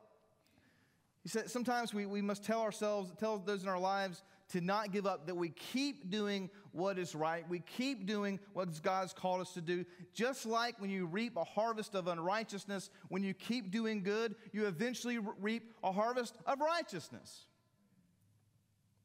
He 1.22 1.30
said 1.30 1.52
sometimes 1.52 1.94
we, 1.94 2.08
we 2.08 2.24
must 2.24 2.44
tell 2.44 2.62
ourselves, 2.62 3.12
tell 3.20 3.38
those 3.38 3.62
in 3.62 3.70
our 3.70 3.80
lives 3.80 4.24
to 4.50 4.62
not 4.62 4.92
give 4.92 5.06
up, 5.06 5.28
that 5.28 5.36
we 5.36 5.50
keep 5.50 6.10
doing 6.10 6.50
what 6.72 6.98
is 6.98 7.14
right. 7.14 7.48
We 7.50 7.60
keep 7.60 8.06
doing 8.06 8.40
what 8.54 8.82
God's 8.82 9.14
called 9.14 9.42
us 9.42 9.54
to 9.54 9.62
do. 9.62 9.86
Just 10.14 10.46
like 10.46 10.80
when 10.80 10.90
you 10.90 11.06
reap 11.06 11.36
a 11.36 11.44
harvest 11.44 11.96
of 11.96 12.08
unrighteousness, 12.08 12.90
when 13.10 13.24
you 13.24 13.34
keep 13.34 13.72
doing 13.72 14.04
good, 14.04 14.36
you 14.54 14.68
eventually 14.68 15.20
reap 15.40 15.74
a 15.84 15.92
harvest 15.92 16.36
of 16.46 16.62
righteousness. 16.62 17.46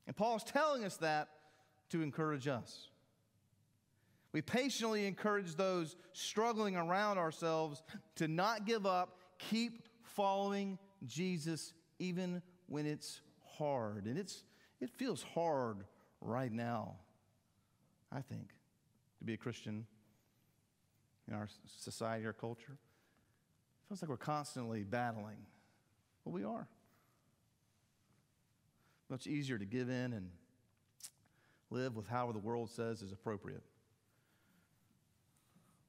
And 0.06 0.16
Paul 0.16 0.36
is 0.36 0.44
telling 0.44 0.84
us 0.84 0.96
that 0.98 1.28
to 1.90 2.02
encourage 2.02 2.46
us. 2.46 2.88
We 4.32 4.42
patiently 4.42 5.06
encourage 5.06 5.56
those 5.56 5.96
struggling 6.12 6.76
around 6.76 7.18
ourselves 7.18 7.82
to 8.16 8.28
not 8.28 8.64
give 8.64 8.86
up, 8.86 9.18
keep 9.38 9.88
following 10.02 10.78
Jesus 11.04 11.74
even 11.98 12.42
when 12.66 12.86
it's 12.86 13.20
hard. 13.58 14.06
And 14.06 14.16
it's 14.16 14.42
it 14.82 14.90
feels 14.90 15.22
hard 15.22 15.84
right 16.20 16.52
now, 16.52 16.96
I 18.10 18.20
think, 18.20 18.48
to 19.20 19.24
be 19.24 19.34
a 19.34 19.36
Christian 19.36 19.86
in 21.28 21.34
our 21.34 21.48
society, 21.78 22.26
our 22.26 22.32
culture. 22.32 22.72
It 22.72 23.88
feels 23.88 24.02
like 24.02 24.08
we're 24.08 24.16
constantly 24.16 24.82
battling. 24.82 25.36
Well, 26.24 26.34
we 26.34 26.42
are. 26.42 26.66
Much 29.08 29.28
easier 29.28 29.56
to 29.56 29.64
give 29.64 29.88
in 29.88 30.12
and 30.12 30.30
live 31.70 31.94
with 31.94 32.08
how 32.08 32.32
the 32.32 32.40
world 32.40 32.68
says 32.68 33.02
is 33.02 33.12
appropriate. 33.12 33.62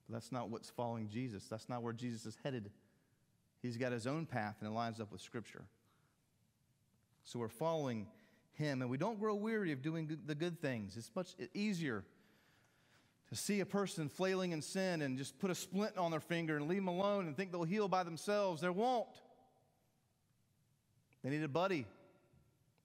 But 0.08 0.14
that's 0.14 0.32
not 0.32 0.50
what's 0.50 0.70
following 0.70 1.10
Jesus. 1.10 1.46
That's 1.50 1.68
not 1.68 1.82
where 1.82 1.94
Jesus 1.94 2.28
is 2.28 2.38
headed. 2.44 2.70
He's 3.64 3.76
got 3.76 3.92
his 3.92 4.06
own 4.06 4.28
path 4.28 4.58
and 4.60 4.70
it 4.70 4.74
lines 4.74 5.00
up 5.00 5.12
with 5.12 5.22
Scripture. 5.22 5.64
So 7.24 7.40
we're 7.40 7.50
following 7.50 8.06
him 8.54 8.82
and 8.82 8.90
we 8.90 8.98
don't 8.98 9.20
grow 9.20 9.36
weary 9.36 9.72
of 9.72 9.82
doing 9.82 10.18
the 10.26 10.36
good 10.36 10.60
things. 10.60 10.98
It's 10.98 11.12
much 11.16 11.36
easier 11.54 12.04
to 13.30 13.36
see 13.36 13.62
a 13.62 13.66
person 13.66 14.10
flailing 14.10 14.52
in 14.52 14.62
sin 14.62 15.02
and 15.02 15.18
just 15.18 15.40
put 15.40 15.50
a 15.50 15.56
splint 15.56 15.98
on 15.98 16.12
their 16.12 16.20
finger 16.20 16.58
and 16.58 16.68
leave 16.68 16.80
them 16.80 16.88
alone 16.88 17.28
and 17.28 17.36
think 17.36 17.52
they'll 17.52 17.64
heal 17.64 17.88
by 17.88 18.04
themselves. 18.04 18.62
They 18.62 18.70
won't. 18.70 19.08
They 21.24 21.30
need 21.30 21.44
a 21.44 21.48
buddy, 21.48 21.86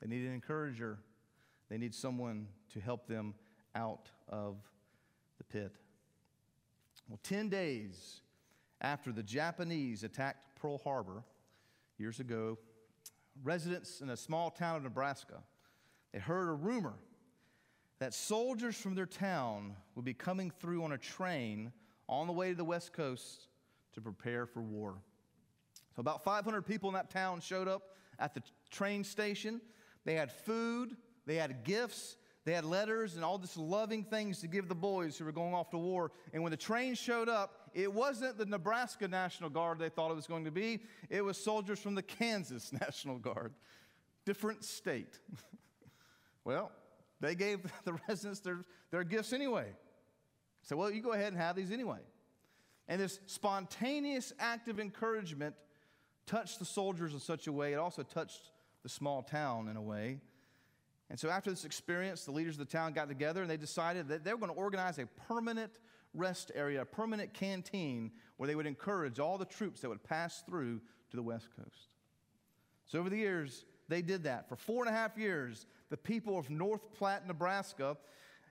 they 0.00 0.06
need 0.06 0.24
an 0.24 0.32
encourager, 0.32 0.98
they 1.68 1.76
need 1.76 1.92
someone 1.92 2.46
to 2.72 2.80
help 2.80 3.08
them 3.08 3.34
out 3.74 4.10
of 4.28 4.56
the 5.38 5.44
pit. 5.44 5.74
Well, 7.08 7.18
10 7.24 7.48
days 7.48 8.20
after 8.80 9.10
the 9.10 9.24
Japanese 9.24 10.04
attacked 10.04 10.46
Pearl 10.60 10.78
Harbor 10.78 11.24
years 11.98 12.20
ago, 12.20 12.58
residents 13.42 14.00
in 14.00 14.10
a 14.10 14.16
small 14.16 14.50
town 14.50 14.76
of 14.76 14.84
Nebraska 14.84 15.42
they 16.12 16.18
heard 16.18 16.48
a 16.48 16.52
rumor 16.52 16.94
that 17.98 18.14
soldiers 18.14 18.76
from 18.76 18.94
their 18.94 19.06
town 19.06 19.74
would 19.94 20.04
be 20.04 20.14
coming 20.14 20.50
through 20.50 20.84
on 20.84 20.92
a 20.92 20.98
train 20.98 21.72
on 22.08 22.26
the 22.26 22.32
way 22.32 22.50
to 22.50 22.54
the 22.54 22.64
West 22.64 22.92
Coast 22.92 23.48
to 23.94 24.00
prepare 24.00 24.46
for 24.46 24.62
war. 24.62 24.94
So, 25.96 26.00
about 26.00 26.22
500 26.22 26.62
people 26.62 26.88
in 26.88 26.94
that 26.94 27.10
town 27.10 27.40
showed 27.40 27.68
up 27.68 27.94
at 28.18 28.34
the 28.34 28.42
train 28.70 29.04
station. 29.04 29.60
They 30.04 30.14
had 30.14 30.30
food, 30.30 30.96
they 31.26 31.34
had 31.34 31.64
gifts, 31.64 32.16
they 32.44 32.52
had 32.52 32.64
letters, 32.64 33.16
and 33.16 33.24
all 33.24 33.36
this 33.36 33.56
loving 33.56 34.04
things 34.04 34.40
to 34.40 34.46
give 34.46 34.68
the 34.68 34.74
boys 34.74 35.18
who 35.18 35.24
were 35.24 35.32
going 35.32 35.52
off 35.52 35.70
to 35.70 35.78
war. 35.78 36.12
And 36.32 36.42
when 36.42 36.50
the 36.50 36.56
train 36.56 36.94
showed 36.94 37.28
up, 37.28 37.70
it 37.74 37.92
wasn't 37.92 38.38
the 38.38 38.46
Nebraska 38.46 39.08
National 39.08 39.50
Guard 39.50 39.78
they 39.78 39.88
thought 39.88 40.10
it 40.10 40.16
was 40.16 40.26
going 40.26 40.44
to 40.44 40.50
be, 40.50 40.80
it 41.10 41.22
was 41.22 41.36
soldiers 41.36 41.78
from 41.78 41.94
the 41.94 42.02
Kansas 42.02 42.72
National 42.80 43.18
Guard. 43.18 43.52
Different 44.24 44.64
state. 44.64 45.18
Well, 46.48 46.72
they 47.20 47.34
gave 47.34 47.60
the 47.84 47.98
residents 48.08 48.40
their, 48.40 48.64
their 48.90 49.04
gifts 49.04 49.34
anyway. 49.34 49.66
So, 50.62 50.78
well, 50.78 50.90
you 50.90 51.02
go 51.02 51.12
ahead 51.12 51.34
and 51.34 51.36
have 51.36 51.56
these 51.56 51.70
anyway. 51.70 51.98
And 52.88 52.98
this 52.98 53.20
spontaneous 53.26 54.32
act 54.38 54.68
of 54.68 54.80
encouragement 54.80 55.54
touched 56.24 56.58
the 56.58 56.64
soldiers 56.64 57.12
in 57.12 57.20
such 57.20 57.48
a 57.48 57.52
way, 57.52 57.74
it 57.74 57.76
also 57.76 58.02
touched 58.02 58.50
the 58.82 58.88
small 58.88 59.22
town 59.22 59.68
in 59.68 59.76
a 59.76 59.82
way. 59.82 60.20
And 61.10 61.20
so, 61.20 61.28
after 61.28 61.50
this 61.50 61.66
experience, 61.66 62.24
the 62.24 62.32
leaders 62.32 62.54
of 62.54 62.60
the 62.60 62.72
town 62.72 62.94
got 62.94 63.08
together 63.08 63.42
and 63.42 63.50
they 63.50 63.58
decided 63.58 64.08
that 64.08 64.24
they 64.24 64.32
were 64.32 64.38
going 64.38 64.52
to 64.52 64.58
organize 64.58 64.98
a 64.98 65.06
permanent 65.28 65.72
rest 66.14 66.50
area, 66.54 66.80
a 66.80 66.86
permanent 66.86 67.34
canteen 67.34 68.10
where 68.38 68.46
they 68.46 68.54
would 68.54 68.66
encourage 68.66 69.18
all 69.18 69.36
the 69.36 69.44
troops 69.44 69.82
that 69.82 69.90
would 69.90 70.02
pass 70.02 70.42
through 70.48 70.80
to 71.10 71.16
the 71.16 71.22
West 71.22 71.48
Coast. 71.54 71.90
So, 72.86 72.98
over 73.00 73.10
the 73.10 73.18
years, 73.18 73.66
they 73.88 74.02
did 74.02 74.24
that. 74.24 74.48
For 74.48 74.56
four 74.56 74.84
and 74.84 74.94
a 74.94 74.96
half 74.96 75.16
years, 75.16 75.66
the 75.90 75.96
people 75.96 76.38
of 76.38 76.50
North 76.50 76.92
Platte, 76.94 77.26
Nebraska, 77.26 77.96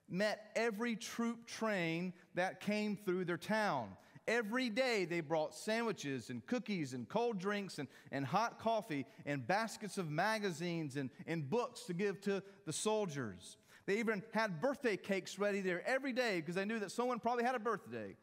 met 0.10 0.52
every 0.56 0.96
troop 0.96 1.46
train 1.46 2.14
that 2.36 2.60
came 2.60 2.96
through 2.96 3.26
their 3.26 3.38
town. 3.38 3.90
Every 4.28 4.70
day 4.70 5.06
they 5.06 5.22
brought 5.22 5.56
sandwiches 5.56 6.30
and 6.30 6.46
cookies 6.46 6.94
and 6.94 7.08
cold 7.08 7.40
drinks 7.40 7.80
and, 7.80 7.88
and 8.12 8.26
hot 8.26 8.60
coffee 8.60 9.06
and 9.26 9.46
baskets 9.46 9.98
of 9.98 10.10
magazines 10.10 10.98
and, 10.98 11.10
and 11.28 11.50
books 11.50 11.84
to 11.84 11.94
give 11.94 12.20
to 12.22 12.44
the 12.66 12.74
soldiers. 12.74 13.58
They 13.86 14.00
even 14.00 14.22
had 14.34 14.60
birthday 14.60 14.98
cakes 14.98 15.40
ready 15.40 15.62
there 15.62 15.82
every 15.88 16.12
day 16.12 16.38
because 16.42 16.56
they 16.56 16.66
knew 16.66 16.80
that 16.80 16.92
someone 16.92 17.20
probably 17.20 17.46
had 17.46 17.56
a 17.56 17.60
birthday. 17.60 18.18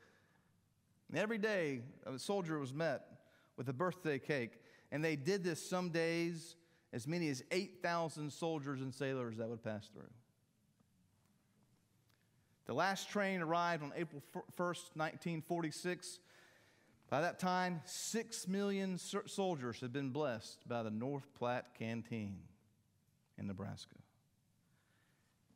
And 1.09 1.18
every 1.18 1.38
day 1.38 1.81
a 2.05 2.18
soldier 2.18 2.59
was 2.59 2.74
met 2.74 3.07
with 3.57 3.68
a 3.70 3.72
birthday 3.72 4.18
cake. 4.18 4.61
And 4.92 5.03
they 5.03 5.16
did 5.16 5.42
this 5.42 5.66
some 5.66 5.88
days 5.88 6.57
as 6.95 7.09
many 7.09 7.29
as 7.29 7.43
8,000 7.51 8.33
soldiers 8.33 8.81
and 8.81 8.95
sailors 8.95 9.37
that 9.39 9.49
would 9.49 9.65
pass 9.65 9.89
through. 9.93 10.09
The 12.67 12.73
last 12.73 13.11
train 13.11 13.43
arrived 13.43 13.83
on 13.83 13.93
April 13.97 14.23
1st, 14.33 14.95
1946. 14.95 16.21
By 17.11 17.21
that 17.21 17.41
time, 17.41 17.83
six 17.85 18.47
million 18.47 18.97
soldiers 18.99 19.81
had 19.81 19.93
been 19.93 20.11
blessed 20.11 20.67
by 20.69 20.85
the 20.85 20.91
North 20.91 21.35
Platte 21.35 21.75
Canteen 21.77 22.39
in 23.37 23.49
Nebraska. 23.49 23.97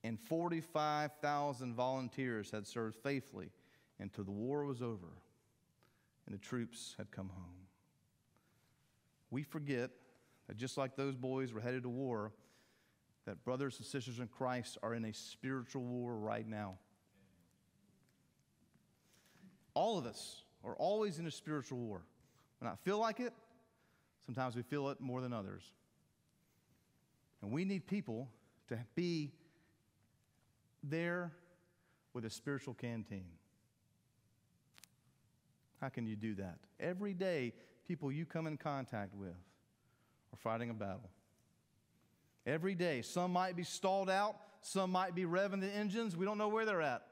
and 0.04 0.18
45,000 0.18 1.74
volunteers 1.74 2.50
had 2.50 2.66
served 2.66 2.96
faithfully 2.96 3.50
until 3.98 4.24
the 4.24 4.30
war 4.30 4.64
was 4.64 4.82
over 4.82 5.08
and 6.26 6.34
the 6.34 6.38
troops 6.38 6.94
had 6.98 7.10
come 7.10 7.30
home. 7.30 7.66
We 9.30 9.42
forget 9.42 9.90
that 10.48 10.56
just 10.56 10.76
like 10.76 10.96
those 10.96 11.14
boys 11.14 11.52
were 11.52 11.60
headed 11.60 11.84
to 11.84 11.88
war, 11.88 12.32
that 13.26 13.44
brothers 13.44 13.76
and 13.78 13.86
sisters 13.86 14.18
in 14.18 14.26
Christ 14.26 14.78
are 14.82 14.94
in 14.94 15.04
a 15.04 15.12
spiritual 15.12 15.82
war 15.82 16.16
right 16.16 16.48
now. 16.48 16.78
All 19.74 19.98
of 19.98 20.06
us 20.06 20.42
are 20.64 20.74
always 20.74 21.18
in 21.18 21.26
a 21.26 21.30
spiritual 21.30 21.78
war. 21.78 22.02
When 22.58 22.70
I 22.70 22.74
feel 22.82 22.98
like 22.98 23.20
it, 23.20 23.32
sometimes 24.24 24.56
we 24.56 24.62
feel 24.62 24.88
it 24.88 25.00
more 25.00 25.20
than 25.20 25.32
others. 25.32 25.62
And 27.42 27.52
we 27.52 27.64
need 27.64 27.86
people 27.86 28.28
to 28.68 28.78
be 28.96 29.30
there 30.82 31.30
with 32.14 32.24
a 32.24 32.30
spiritual 32.30 32.74
canteen. 32.74 33.26
How 35.80 35.90
can 35.90 36.06
you 36.06 36.16
do 36.16 36.34
that? 36.36 36.58
Every 36.80 37.14
day, 37.14 37.52
people 37.86 38.10
you 38.10 38.24
come 38.24 38.46
in 38.46 38.56
contact 38.56 39.14
with 39.14 39.36
are 40.32 40.36
fighting 40.36 40.70
a 40.70 40.74
battle. 40.74 41.10
Every 42.46 42.74
day, 42.74 43.02
some 43.02 43.32
might 43.32 43.56
be 43.56 43.64
stalled 43.64 44.08
out, 44.08 44.36
some 44.62 44.90
might 44.90 45.14
be 45.14 45.24
revving 45.24 45.60
the 45.60 45.70
engines. 45.70 46.16
We 46.16 46.24
don't 46.24 46.38
know 46.38 46.48
where 46.48 46.64
they're 46.64 46.82
at. 46.82 47.02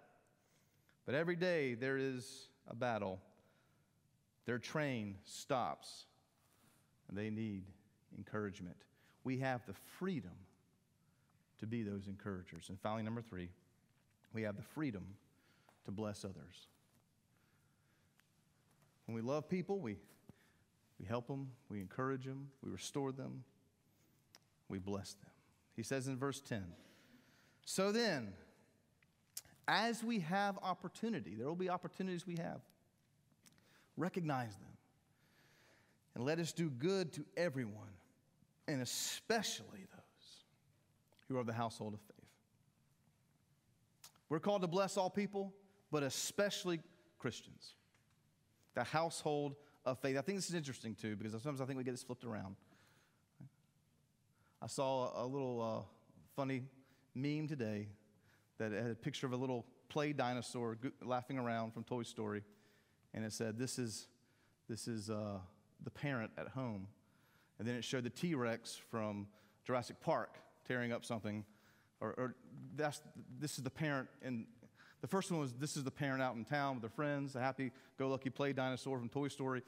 But 1.05 1.15
every 1.15 1.37
day, 1.37 1.75
there 1.75 1.97
is 1.97 2.49
a 2.69 2.75
battle. 2.75 3.21
Their 4.47 4.59
train 4.59 5.17
stops, 5.25 6.07
and 7.09 7.17
they 7.17 7.31
need 7.31 7.65
encouragement. 8.17 8.77
We 9.25 9.39
have 9.39 9.65
the 9.67 9.75
freedom 9.99 10.33
to 11.59 11.67
be 11.67 11.83
those 11.83 12.07
encouragers. 12.07 12.69
And 12.69 12.81
finally, 12.81 13.03
number 13.03 13.23
three, 13.23 13.51
we 14.33 14.43
have 14.43 14.57
the 14.57 14.63
freedom 14.63 15.05
to 15.85 15.91
bless 15.91 16.25
others. 16.25 16.69
When 19.07 19.15
we 19.15 19.23
love 19.23 19.49
people, 19.49 19.79
we, 19.79 19.97
we 20.99 21.07
help 21.07 21.27
them, 21.27 21.51
we 21.69 21.81
encourage 21.81 22.25
them, 22.25 22.49
we 22.63 22.71
restore 22.71 23.13
them, 23.13 23.45
we 24.69 24.79
bless 24.79 25.15
them. 25.15 25.31
He 25.75 25.83
says 25.83 26.09
in 26.09 26.17
verse 26.17 26.41
10 26.41 26.65
So 27.65 27.93
then, 27.93 28.33
as 29.69 30.03
we 30.03 30.21
have 30.21 30.59
opportunity, 30.63 31.35
there 31.35 31.47
will 31.47 31.55
be 31.55 31.71
opportunities 31.71 32.27
we 32.27 32.37
have, 32.37 32.61
recognize 33.97 34.55
them, 34.57 34.73
and 36.15 36.25
let 36.25 36.39
us 36.39 36.53
do 36.53 36.71
good 36.71 37.13
to 37.15 37.25
everyone, 37.37 37.93
and 38.67 38.81
especially 38.81 39.87
those 39.93 40.45
who 41.29 41.39
are 41.39 41.45
the 41.45 41.53
household 41.53 41.95
of 41.95 42.01
faith. 42.01 42.17
We're 44.29 44.41
called 44.41 44.63
to 44.63 44.69
bless 44.69 44.97
all 44.97 45.11
people, 45.11 45.53
but 45.91 46.03
especially 46.03 46.81
Christians 47.19 47.75
the 48.77 48.85
household 48.85 49.57
of 49.87 49.99
faith. 50.01 50.19
I 50.19 50.21
think 50.21 50.37
this 50.37 50.49
is 50.49 50.55
interesting 50.55 50.95
too, 50.95 51.17
because 51.17 51.33
sometimes 51.33 51.61
I 51.61 51.65
think 51.65 51.79
we 51.79 51.85
get 51.85 51.93
this 51.93 52.03
flipped 52.03 52.25
around. 52.25 52.57
I 54.61 54.67
saw 54.67 55.13
a 55.23 55.25
little 55.25 55.63
uh, 55.63 55.83
funny 56.35 56.65
meme 57.15 57.47
today 57.47 57.89
that 58.59 58.73
had 58.73 58.91
a 58.91 58.95
picture 58.95 59.27
of 59.27 59.33
a 59.33 59.37
little 59.37 59.65
play 59.89 60.13
dinosaur 60.13 60.77
laughing 61.03 61.39
around 61.39 61.73
from 61.73 61.85
Toy 61.85 62.03
Story, 62.03 62.43
and 63.15 63.25
it 63.25 63.33
said, 63.33 63.59
"This 63.59 63.79
is, 63.79 64.09
this 64.69 64.89
is 64.89 65.09
uh, 65.09 65.39
the 65.85 65.91
parent 65.91 66.33
at 66.37 66.49
home," 66.49 66.89
and 67.59 67.69
then 67.69 67.77
it 67.77 67.85
showed 67.85 68.05
the 68.05 68.11
T 68.11 68.35
Rex 68.35 68.81
from 68.91 69.29
Jurassic 69.65 70.01
Park 70.01 70.39
tearing 70.67 70.91
up 70.91 71.05
something, 71.05 71.45
or, 72.01 72.15
or 72.19 72.35
that's, 72.75 73.01
this 73.39 73.57
is 73.59 73.63
the 73.63 73.71
parent 73.71 74.09
in 74.23 74.47
the 75.01 75.07
first 75.07 75.31
one 75.31 75.41
was 75.41 75.53
This 75.55 75.77
is 75.77 75.85
the 75.85 75.91
Parent 75.91 76.23
Out 76.23 76.37
in 76.37 76.45
Town 76.45 76.75
with 76.75 76.83
their 76.83 76.91
friends, 76.91 77.35
the 77.35 77.41
happy 77.41 77.73
go 77.99 78.09
lucky 78.09 78.31
play 78.31 78.53
dinosaur 78.53 78.99
from 78.99 79.09
Toy 79.09 79.29
Story. 79.29 79.63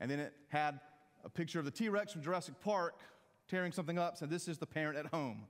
And 0.00 0.10
then 0.10 0.18
it 0.18 0.32
had 0.48 0.80
a 1.24 1.28
picture 1.28 1.58
of 1.58 1.64
the 1.64 1.70
T 1.70 1.88
Rex 1.88 2.12
from 2.12 2.22
Jurassic 2.22 2.60
Park 2.60 3.00
tearing 3.48 3.72
something 3.72 3.98
up, 3.98 4.16
said, 4.16 4.30
This 4.30 4.48
is 4.48 4.58
the 4.58 4.66
parent 4.66 4.98
at 4.98 5.06
home. 5.06 5.44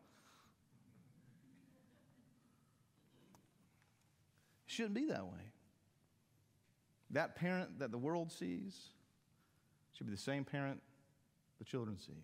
It 4.67 4.73
shouldn't 4.73 4.95
be 4.95 5.07
that 5.07 5.25
way. 5.25 5.53
That 7.11 7.37
parent 7.37 7.79
that 7.79 7.91
the 7.91 7.99
world 7.99 8.33
sees 8.33 8.89
should 9.93 10.07
be 10.07 10.13
the 10.13 10.19
same 10.19 10.45
parent 10.45 10.81
the 11.59 11.65
children 11.65 11.99
sees. 11.99 12.17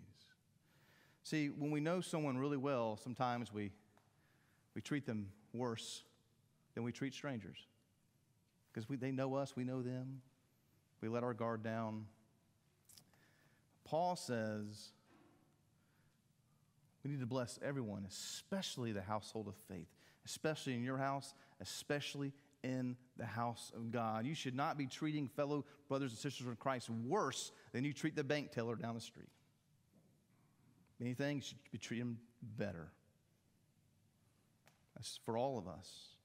See, 1.22 1.48
when 1.48 1.70
we 1.70 1.80
know 1.80 2.00
someone 2.00 2.38
really 2.38 2.56
well, 2.56 2.98
sometimes 3.02 3.52
we, 3.52 3.70
we 4.74 4.80
treat 4.80 5.04
them 5.04 5.28
worse 5.52 6.02
than 6.78 6.84
we 6.84 6.92
treat 6.92 7.12
strangers. 7.12 7.58
Because 8.72 8.86
they 9.00 9.10
know 9.10 9.34
us, 9.34 9.56
we 9.56 9.64
know 9.64 9.82
them. 9.82 10.20
We 11.00 11.08
let 11.08 11.24
our 11.24 11.34
guard 11.34 11.64
down. 11.64 12.04
Paul 13.84 14.14
says 14.14 14.92
we 17.02 17.10
need 17.10 17.18
to 17.18 17.26
bless 17.26 17.58
everyone, 17.64 18.06
especially 18.08 18.92
the 18.92 19.02
household 19.02 19.48
of 19.48 19.56
faith, 19.68 19.88
especially 20.24 20.74
in 20.74 20.84
your 20.84 20.98
house, 20.98 21.34
especially 21.60 22.32
in 22.62 22.96
the 23.16 23.26
house 23.26 23.72
of 23.74 23.90
God. 23.90 24.24
You 24.24 24.36
should 24.36 24.54
not 24.54 24.78
be 24.78 24.86
treating 24.86 25.26
fellow 25.26 25.64
brothers 25.88 26.12
and 26.12 26.18
sisters 26.20 26.46
in 26.46 26.54
Christ 26.54 26.90
worse 26.90 27.50
than 27.72 27.82
you 27.82 27.92
treat 27.92 28.14
the 28.14 28.22
bank 28.22 28.52
teller 28.52 28.76
down 28.76 28.94
the 28.94 29.00
street. 29.00 29.30
Anything, 31.00 31.38
you 31.38 31.42
should 31.42 31.58
be 31.72 31.78
treating 31.78 32.06
them 32.06 32.18
better. 32.56 32.92
That's 34.94 35.18
for 35.24 35.36
all 35.36 35.58
of 35.58 35.66
us 35.66 36.17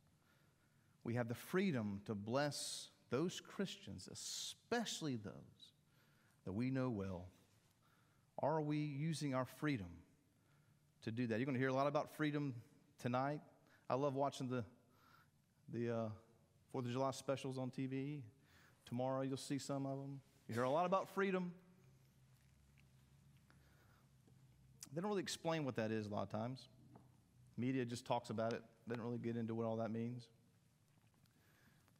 we 1.03 1.15
have 1.15 1.27
the 1.27 1.35
freedom 1.35 2.01
to 2.05 2.15
bless 2.15 2.89
those 3.09 3.41
Christians, 3.41 4.09
especially 4.11 5.17
those 5.17 5.33
that 6.45 6.53
we 6.53 6.69
know 6.69 6.89
well. 6.89 7.25
Are 8.39 8.61
we 8.61 8.77
using 8.77 9.35
our 9.35 9.45
freedom 9.45 9.87
to 11.03 11.11
do 11.11 11.27
that? 11.27 11.37
You're 11.37 11.45
going 11.45 11.55
to 11.55 11.59
hear 11.59 11.69
a 11.69 11.73
lot 11.73 11.87
about 11.87 12.15
freedom 12.15 12.53
tonight. 12.99 13.41
I 13.89 13.95
love 13.95 14.15
watching 14.15 14.47
the, 14.47 14.63
the 15.71 15.95
uh, 15.95 16.09
Fourth 16.71 16.85
of 16.85 16.91
July 16.91 17.11
specials 17.11 17.57
on 17.57 17.69
TV. 17.69 18.21
Tomorrow 18.85 19.21
you'll 19.21 19.37
see 19.37 19.59
some 19.59 19.85
of 19.85 19.99
them. 19.99 20.19
You 20.47 20.55
hear 20.55 20.63
a 20.63 20.69
lot 20.69 20.85
about 20.85 21.09
freedom. 21.13 21.51
They 24.93 25.01
don't 25.01 25.09
really 25.09 25.21
explain 25.21 25.65
what 25.65 25.75
that 25.75 25.91
is 25.91 26.07
a 26.07 26.09
lot 26.09 26.23
of 26.23 26.29
times. 26.29 26.67
Media 27.57 27.85
just 27.85 28.05
talks 28.05 28.29
about 28.29 28.53
it. 28.53 28.61
They 28.87 28.95
don't 28.95 29.05
really 29.05 29.17
get 29.19 29.37
into 29.37 29.53
what 29.55 29.65
all 29.65 29.77
that 29.77 29.91
means. 29.91 30.27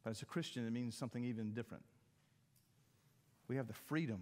But 0.04 0.12
as 0.12 0.22
a 0.22 0.26
Christian, 0.26 0.68
it 0.68 0.72
means 0.72 0.96
something 0.96 1.24
even 1.24 1.54
different. 1.54 1.84
We 3.48 3.56
have 3.56 3.68
the 3.68 3.74
freedom 3.74 4.22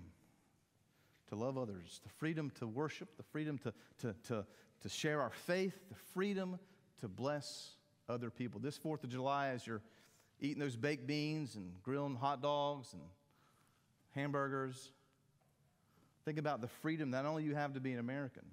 to 1.29 1.35
love 1.35 1.57
others, 1.57 2.01
the 2.03 2.09
freedom 2.09 2.51
to 2.59 2.67
worship, 2.67 3.15
the 3.17 3.23
freedom 3.23 3.57
to, 3.59 3.73
to, 3.99 4.15
to, 4.27 4.45
to 4.81 4.89
share 4.89 5.21
our 5.21 5.31
faith, 5.31 5.73
the 5.89 5.95
freedom 6.13 6.59
to 6.99 7.07
bless 7.07 7.71
other 8.09 8.29
people. 8.29 8.59
This 8.59 8.77
4th 8.77 9.03
of 9.03 9.09
July, 9.09 9.49
as 9.49 9.65
you're 9.65 9.81
eating 10.39 10.59
those 10.59 10.75
baked 10.75 11.07
beans 11.07 11.55
and 11.55 11.71
grilling 11.83 12.15
hot 12.15 12.41
dogs 12.41 12.93
and 12.93 13.01
hamburgers, 14.13 14.91
think 16.25 16.37
about 16.37 16.61
the 16.61 16.67
freedom 16.67 17.09
not 17.09 17.25
only 17.25 17.43
you 17.43 17.55
have 17.55 17.73
to 17.73 17.79
be 17.79 17.93
an 17.93 17.99
American, 17.99 18.45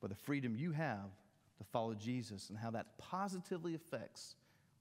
but 0.00 0.10
the 0.10 0.16
freedom 0.16 0.56
you 0.56 0.72
have 0.72 1.10
to 1.58 1.64
follow 1.64 1.94
Jesus 1.94 2.50
and 2.50 2.58
how 2.58 2.70
that 2.70 2.98
positively 2.98 3.74
affects 3.74 4.34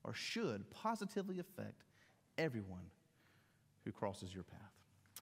or 0.05 0.13
should 0.13 0.69
positively 0.71 1.39
affect 1.39 1.83
everyone 2.37 2.85
who 3.83 3.91
crosses 3.91 4.33
your 4.33 4.43
path. 4.43 4.64